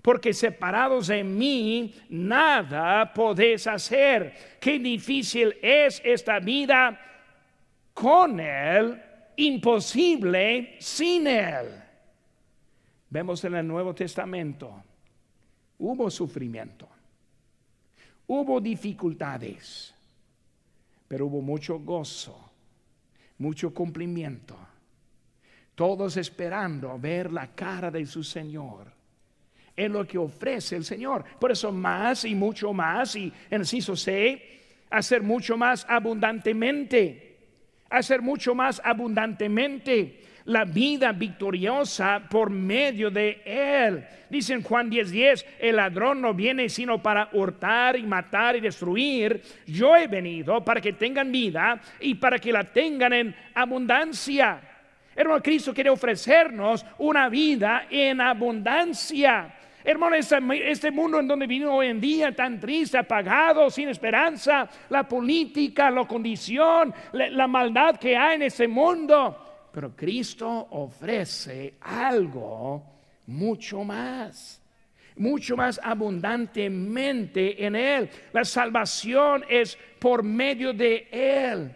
porque 0.06 0.34
separados 0.34 1.08
de 1.08 1.24
mí 1.24 1.92
nada 2.10 3.12
podéis 3.12 3.66
hacer. 3.66 4.34
Qué 4.60 4.78
difícil 4.78 5.58
es 5.64 6.00
esta 6.06 6.40
vida 6.40 7.02
con 7.92 8.40
Él, 8.40 9.02
imposible 9.38 10.76
sin 10.78 11.26
Él. 11.26 11.82
Vemos 13.10 13.44
en 13.46 13.56
el 13.56 13.68
Nuevo 13.68 13.96
Testamento, 13.96 14.84
hubo 15.80 16.10
sufrimiento, 16.10 16.88
hubo 18.28 18.60
dificultades, 18.60 19.94
pero 21.08 21.28
hubo 21.28 21.42
mucho 21.42 21.80
gozo, 21.80 22.52
mucho 23.38 23.74
cumplimiento. 23.74 24.58
Todos 25.76 26.16
esperando 26.18 26.98
ver 26.98 27.32
la 27.32 27.48
cara 27.48 27.92
de 27.92 28.06
su 28.06 28.24
Señor. 28.24 28.94
En 29.76 29.92
lo 29.92 30.08
que 30.08 30.18
ofrece 30.18 30.78
el 30.78 30.86
Señor. 30.86 31.26
Por 31.38 31.52
eso 31.52 31.70
más 31.70 32.24
y 32.24 32.34
mucho 32.34 32.72
más, 32.72 33.18
y 33.18 33.32
en 33.50 33.62
inciso 33.62 33.94
C, 33.94 34.42
hacer 34.90 35.22
mucho 35.22 35.58
más 35.58 35.86
abundantemente, 35.90 37.38
hacer 37.90 38.22
mucho 38.22 38.56
más 38.56 38.82
abundantemente 38.84 40.24
la 40.46 40.64
vida 40.64 41.12
victoriosa 41.12 42.22
por 42.30 42.50
medio 42.50 43.10
de 43.10 43.42
Él. 43.46 44.06
Dice 44.30 44.54
en 44.54 44.64
Juan 44.64 44.90
10:10, 44.90 45.06
10, 45.12 45.46
el 45.60 45.76
ladrón 45.76 46.22
no 46.22 46.34
viene 46.34 46.70
sino 46.70 47.02
para 47.02 47.30
hurtar 47.34 47.98
y 47.98 48.04
matar 48.04 48.56
y 48.56 48.62
destruir. 48.62 49.42
Yo 49.66 49.96
he 49.96 50.08
venido 50.08 50.64
para 50.64 50.82
que 50.82 50.94
tengan 50.94 51.32
vida 51.32 51.80
y 52.00 52.16
para 52.16 52.40
que 52.40 52.52
la 52.52 52.64
tengan 52.64 53.14
en 53.14 53.36
abundancia. 53.54 54.62
Hermano, 55.16 55.42
Cristo 55.42 55.74
quiere 55.74 55.90
ofrecernos 55.90 56.86
una 56.98 57.30
vida 57.30 57.88
en 57.90 58.20
abundancia. 58.20 59.54
Hermano, 59.86 60.16
este, 60.16 60.90
mundo 60.90 61.20
en 61.20 61.28
donde 61.28 61.46
vivimos 61.46 61.76
hoy 61.76 61.88
en 61.88 62.02
día, 62.02 62.36
tan 62.36 62.60
triste, 62.60 62.98
apagado, 62.98 63.70
sin 63.70 63.88
esperanza, 63.88 64.68
la 64.90 65.08
política, 65.08 65.92
la 65.92 66.06
condición, 66.06 66.92
la, 67.12 67.48
maldad 67.48 67.98
que 67.98 68.18
hay 68.18 68.36
en 68.38 68.42
ese 68.42 68.68
mundo. 68.68 69.45
Pero 69.76 69.94
Cristo 69.94 70.50
ofrece 70.72 71.74
algo 71.82 72.82
mucho 73.28 73.84
más 73.84 74.62
mucho 75.18 75.56
más 75.56 75.80
abundantemente 75.82 77.66
en 77.66 77.76
Él. 77.76 78.10
La 78.34 78.44
salvación 78.44 79.44
es 79.50 79.78
por 80.00 80.24
medio 80.24 80.74
de 80.74 81.08
Él. 81.12 81.76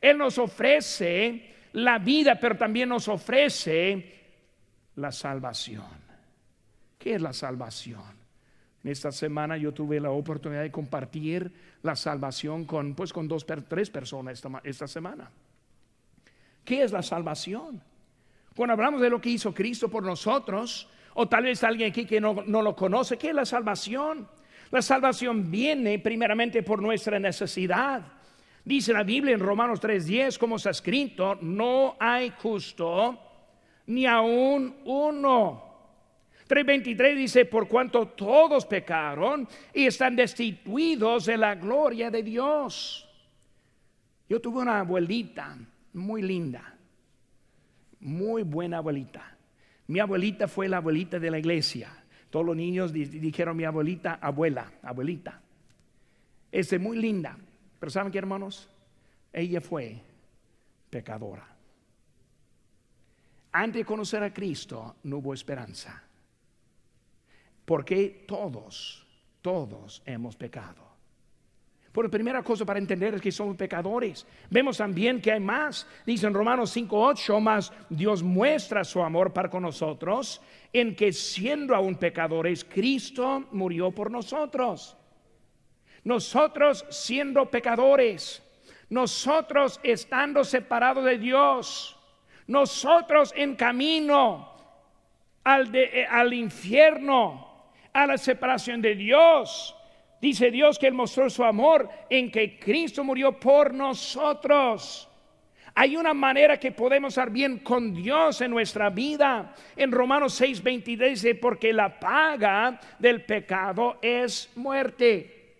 Él 0.00 0.18
nos 0.18 0.38
ofrece 0.38 1.54
la 1.72 1.98
vida, 1.98 2.38
pero 2.38 2.56
también 2.56 2.88
nos 2.88 3.08
ofrece 3.08 4.12
la 4.96 5.10
salvación. 5.12 6.04
¿Qué 6.98 7.14
es 7.14 7.22
la 7.22 7.32
salvación? 7.32 8.24
En 8.82 8.90
esta 8.90 9.10
semana 9.10 9.56
yo 9.56 9.72
tuve 9.72 9.98
la 9.98 10.10
oportunidad 10.10 10.62
de 10.62 10.70
compartir 10.70 11.50
la 11.82 11.96
salvación 11.96 12.66
con, 12.66 12.94
pues, 12.94 13.12
con 13.12 13.26
dos, 13.28 13.46
tres 13.46 13.90
personas 13.90 14.42
esta, 14.62 14.86
semana. 14.86 15.30
¿Qué 16.64 16.82
es 16.82 16.92
la 16.92 17.02
salvación? 17.02 17.82
Cuando 18.56 18.72
hablamos 18.72 19.00
de 19.00 19.10
lo 19.10 19.20
que 19.20 19.30
hizo 19.30 19.52
Cristo 19.52 19.88
por 19.88 20.02
nosotros, 20.04 20.88
o 21.14 21.28
tal 21.28 21.44
vez 21.44 21.62
alguien 21.62 21.90
aquí 21.90 22.06
que 22.06 22.20
no, 22.20 22.42
no 22.46 22.62
lo 22.62 22.74
conoce, 22.74 23.18
¿qué 23.18 23.28
es 23.28 23.34
la 23.34 23.44
salvación? 23.44 24.28
La 24.70 24.82
salvación 24.82 25.50
viene 25.50 25.98
primeramente 25.98 26.62
por 26.62 26.80
nuestra 26.80 27.18
necesidad. 27.18 28.02
Dice 28.64 28.92
la 28.92 29.02
Biblia 29.02 29.34
en 29.34 29.40
Romanos 29.40 29.80
3:10, 29.80 30.38
como 30.38 30.56
está 30.56 30.70
escrito, 30.70 31.36
no 31.42 31.96
hay 32.00 32.32
justo 32.38 33.20
ni 33.86 34.06
aún 34.06 34.76
uno. 34.84 35.62
3.23 36.48 37.16
dice, 37.16 37.44
por 37.46 37.68
cuanto 37.68 38.08
todos 38.08 38.66
pecaron 38.66 39.48
y 39.72 39.86
están 39.86 40.14
destituidos 40.14 41.26
de 41.26 41.38
la 41.38 41.54
gloria 41.54 42.10
de 42.10 42.22
Dios. 42.22 43.08
Yo 44.28 44.40
tuve 44.40 44.60
una 44.60 44.80
abuelita 44.80 45.56
muy 45.94 46.22
linda, 46.22 46.76
muy 48.00 48.42
buena 48.42 48.78
abuelita. 48.78 49.36
Mi 49.86 50.00
abuelita 50.00 50.48
fue 50.48 50.68
la 50.68 50.78
abuelita 50.78 51.18
de 51.18 51.30
la 51.30 51.38
iglesia. 51.38 52.04
Todos 52.30 52.46
los 52.46 52.56
niños 52.56 52.92
dijeron 52.92 53.56
mi 53.56 53.64
abuelita, 53.64 54.14
abuela, 54.14 54.72
abuelita. 54.82 55.40
Es 56.50 56.78
muy 56.80 56.98
linda. 56.98 57.36
Pero 57.78 57.90
¿saben 57.90 58.10
qué, 58.10 58.18
hermanos? 58.18 58.68
Ella 59.32 59.60
fue 59.60 60.00
pecadora. 60.90 61.46
Antes 63.52 63.80
de 63.80 63.84
conocer 63.84 64.22
a 64.22 64.32
Cristo 64.32 64.96
no 65.04 65.18
hubo 65.18 65.32
esperanza. 65.32 66.02
Porque 67.64 68.24
todos, 68.26 69.06
todos 69.40 70.02
hemos 70.04 70.36
pecado. 70.36 70.83
Por 71.94 72.10
primera 72.10 72.42
cosa 72.42 72.64
para 72.64 72.80
entender 72.80 73.14
es 73.14 73.20
que 73.20 73.30
somos 73.30 73.56
pecadores. 73.56 74.26
Vemos 74.50 74.78
también 74.78 75.20
que 75.20 75.30
hay 75.30 75.38
más. 75.38 75.86
Dice 76.04 76.26
en 76.26 76.34
Romanos 76.34 76.72
5:8, 76.72 77.38
más 77.38 77.72
Dios 77.88 78.20
muestra 78.20 78.82
su 78.82 79.00
amor 79.00 79.32
para 79.32 79.48
con 79.48 79.62
nosotros 79.62 80.40
en 80.72 80.96
que 80.96 81.12
siendo 81.12 81.72
aún 81.72 81.94
pecadores, 81.94 82.64
Cristo 82.64 83.44
murió 83.52 83.92
por 83.92 84.10
nosotros. 84.10 84.96
Nosotros 86.02 86.84
siendo 86.90 87.48
pecadores, 87.48 88.42
nosotros 88.90 89.78
estando 89.84 90.42
separados 90.42 91.04
de 91.04 91.16
Dios, 91.16 91.96
nosotros 92.48 93.32
en 93.36 93.54
camino 93.54 94.52
al, 95.44 95.72
eh, 95.72 96.08
al 96.10 96.34
infierno, 96.34 97.68
a 97.92 98.04
la 98.04 98.18
separación 98.18 98.82
de 98.82 98.96
Dios. 98.96 99.76
Dice 100.24 100.50
Dios 100.50 100.78
que 100.78 100.86
Él 100.86 100.94
mostró 100.94 101.28
su 101.28 101.44
amor 101.44 101.86
en 102.08 102.30
que 102.30 102.58
Cristo 102.58 103.04
murió 103.04 103.38
por 103.38 103.74
nosotros. 103.74 105.06
Hay 105.74 105.98
una 105.98 106.14
manera 106.14 106.58
que 106.58 106.72
podemos 106.72 107.12
estar 107.12 107.28
bien 107.28 107.58
con 107.58 107.92
Dios 107.92 108.40
en 108.40 108.50
nuestra 108.50 108.88
vida. 108.88 109.54
En 109.76 109.92
Romanos 109.92 110.32
6, 110.32 110.62
23 110.62 111.10
dice, 111.10 111.34
porque 111.34 111.74
la 111.74 112.00
paga 112.00 112.80
del 112.98 113.22
pecado 113.26 113.98
es 114.00 114.50
muerte. 114.56 115.56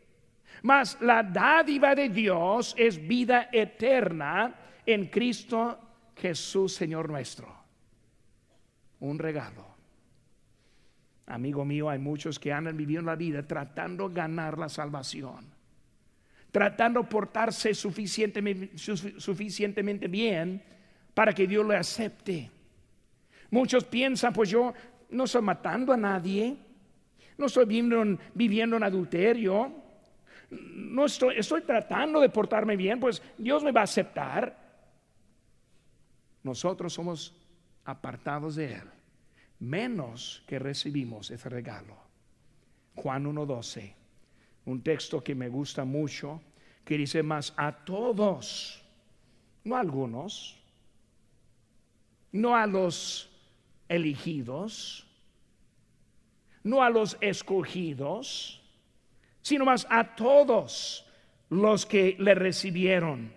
Mas 0.62 0.96
la 1.02 1.22
dádiva 1.22 1.94
de 1.94 2.08
Dios 2.08 2.74
es 2.78 3.06
vida 3.06 3.50
eterna 3.52 4.54
en 4.86 5.08
Cristo 5.08 5.78
Jesús, 6.16 6.72
Señor 6.72 7.10
nuestro. 7.10 7.54
Un 9.00 9.18
regalo. 9.18 9.73
Amigo 11.26 11.64
mío, 11.64 11.88
hay 11.88 11.98
muchos 11.98 12.38
que 12.38 12.52
han 12.52 12.76
vivido 12.76 13.00
la 13.00 13.16
vida 13.16 13.46
tratando 13.46 14.10
de 14.10 14.14
ganar 14.14 14.58
la 14.58 14.68
salvación, 14.68 15.46
tratando 16.50 17.00
de 17.00 17.08
portarse 17.08 17.72
suficientemente, 17.72 20.06
bien 20.06 20.62
para 21.14 21.32
que 21.32 21.46
Dios 21.46 21.66
le 21.66 21.76
acepte. 21.76 22.50
Muchos 23.50 23.84
piensan, 23.84 24.34
pues 24.34 24.50
yo 24.50 24.74
no 25.10 25.24
estoy 25.24 25.40
matando 25.40 25.94
a 25.94 25.96
nadie, 25.96 26.58
no 27.38 27.46
estoy 27.46 27.64
viviendo, 27.64 28.76
en 28.76 28.82
adulterio, 28.82 29.72
no 30.50 31.06
estoy 31.06 31.62
tratando 31.62 32.20
de 32.20 32.28
portarme 32.28 32.76
bien, 32.76 33.00
pues 33.00 33.22
Dios 33.38 33.64
me 33.64 33.72
va 33.72 33.80
a 33.80 33.84
aceptar. 33.84 34.62
Nosotros 36.42 36.92
somos 36.92 37.34
apartados 37.86 38.56
de 38.56 38.74
Él 38.74 38.90
menos 39.64 40.42
que 40.46 40.58
recibimos 40.58 41.30
ese 41.30 41.48
regalo. 41.48 41.96
Juan 42.94 43.24
1.12, 43.24 43.94
un 44.66 44.82
texto 44.82 45.22
que 45.22 45.34
me 45.34 45.48
gusta 45.48 45.84
mucho, 45.84 46.40
que 46.84 46.98
dice 46.98 47.22
más 47.22 47.52
a 47.56 47.72
todos, 47.84 48.82
no 49.64 49.76
a 49.76 49.80
algunos, 49.80 50.56
no 52.32 52.54
a 52.54 52.66
los 52.66 53.30
elegidos, 53.88 55.06
no 56.62 56.82
a 56.82 56.90
los 56.90 57.16
escogidos, 57.20 58.62
sino 59.42 59.64
más 59.64 59.86
a 59.90 60.14
todos 60.14 61.06
los 61.50 61.84
que 61.84 62.16
le 62.18 62.34
recibieron, 62.34 63.32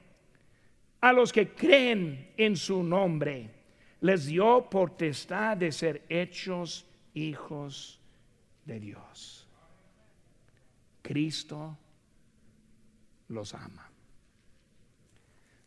a 1.01 1.13
los 1.13 1.33
que 1.33 1.53
creen 1.53 2.33
en 2.37 2.55
su 2.55 2.83
nombre 2.83 3.56
les 4.01 4.25
dio 4.25 4.69
potestad 4.69 5.57
de 5.57 5.71
ser 5.71 6.05
hechos 6.09 6.85
hijos 7.13 7.99
de 8.65 8.79
Dios. 8.79 9.47
Cristo 11.01 11.77
los 13.29 13.53
ama. 13.53 13.89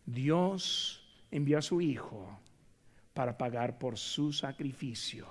Dios 0.07 1.03
envió 1.31 1.59
a 1.59 1.63
su 1.63 1.81
Hijo 1.81 2.39
para 3.15 3.37
pagar 3.37 3.79
por 3.79 3.99
su 3.99 4.33
sacrificio, 4.33 5.27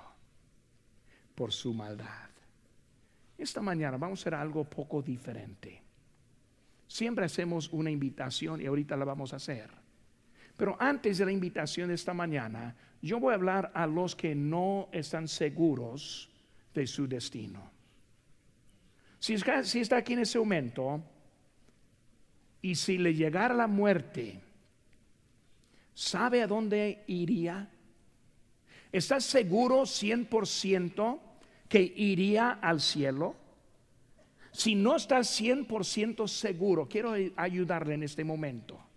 por 1.35 1.51
su 1.51 1.73
maldad. 1.73 2.29
Esta 3.37 3.61
mañana 3.61 3.97
vamos 3.97 4.19
a 4.19 4.21
hacer 4.21 4.35
algo 4.35 4.63
poco 4.63 5.01
diferente. 5.01 5.81
Siempre 6.87 7.25
hacemos 7.25 7.69
una 7.71 7.91
invitación 7.91 8.61
y 8.61 8.65
ahorita 8.65 8.97
la 8.97 9.05
vamos 9.05 9.31
a 9.31 9.37
hacer. 9.37 9.69
Pero 10.59 10.75
antes 10.77 11.17
de 11.17 11.23
la 11.23 11.31
invitación 11.31 11.87
de 11.87 11.93
esta 11.93 12.13
mañana, 12.13 12.75
yo 13.01 13.17
voy 13.17 13.31
a 13.31 13.35
hablar 13.35 13.71
a 13.73 13.87
los 13.87 14.13
que 14.13 14.35
no 14.35 14.89
están 14.91 15.29
seguros 15.29 16.29
de 16.73 16.85
su 16.85 17.07
destino. 17.07 17.71
Si 19.19 19.35
está, 19.35 19.95
aquí 19.95 20.13
en 20.13 20.19
ese 20.19 20.37
momento 20.37 21.01
y 22.61 22.75
si 22.75 22.97
le 22.97 23.13
llegara 23.13 23.55
la 23.55 23.67
muerte, 23.67 24.41
¿sabe 25.93 26.41
a 26.41 26.47
dónde 26.47 27.05
iría? 27.07 27.69
¿Estás 28.91 29.23
seguro 29.23 29.83
100% 29.83 31.19
que 31.69 31.81
iría 31.81 32.51
al 32.61 32.81
cielo? 32.81 33.33
Si 34.51 34.75
no 34.75 34.97
estás 34.97 35.39
100% 35.39 36.27
seguro, 36.27 36.89
quiero 36.89 37.13
ayudarle 37.37 37.93
en 37.93 38.03
este 38.03 38.25
momento. 38.25 38.88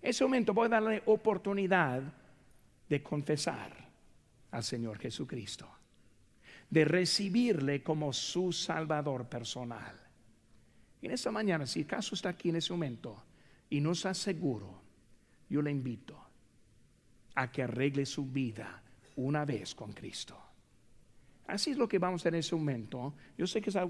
Ese 0.00 0.24
momento 0.24 0.54
voy 0.54 0.66
a 0.66 0.70
darle 0.70 1.02
oportunidad 1.06 2.02
de 2.88 3.02
confesar 3.02 3.88
al 4.50 4.64
Señor 4.64 4.98
Jesucristo, 4.98 5.68
de 6.70 6.84
recibirle 6.84 7.82
como 7.82 8.12
su 8.12 8.52
Salvador 8.52 9.28
personal. 9.28 9.94
Y 11.00 11.06
en 11.06 11.12
esta 11.12 11.30
mañana, 11.30 11.66
si 11.66 11.82
acaso 11.82 12.14
está 12.14 12.30
aquí 12.30 12.48
en 12.48 12.56
ese 12.56 12.72
momento 12.72 13.22
y 13.70 13.80
no 13.80 13.92
está 13.92 14.14
seguro, 14.14 14.80
yo 15.48 15.62
le 15.62 15.70
invito 15.70 16.18
a 17.34 17.50
que 17.50 17.62
arregle 17.62 18.04
su 18.04 18.26
vida 18.26 18.82
una 19.16 19.44
vez 19.44 19.74
con 19.74 19.92
Cristo. 19.92 20.36
Así 21.46 21.70
es 21.70 21.78
lo 21.78 21.88
que 21.88 21.98
vamos 21.98 22.20
a 22.20 22.22
hacer 22.22 22.34
en 22.34 22.40
ese 22.40 22.54
momento. 22.54 23.14
Yo 23.36 23.46
sé 23.46 23.62
que 23.62 23.70
es 23.70 23.76
algo 23.76 23.86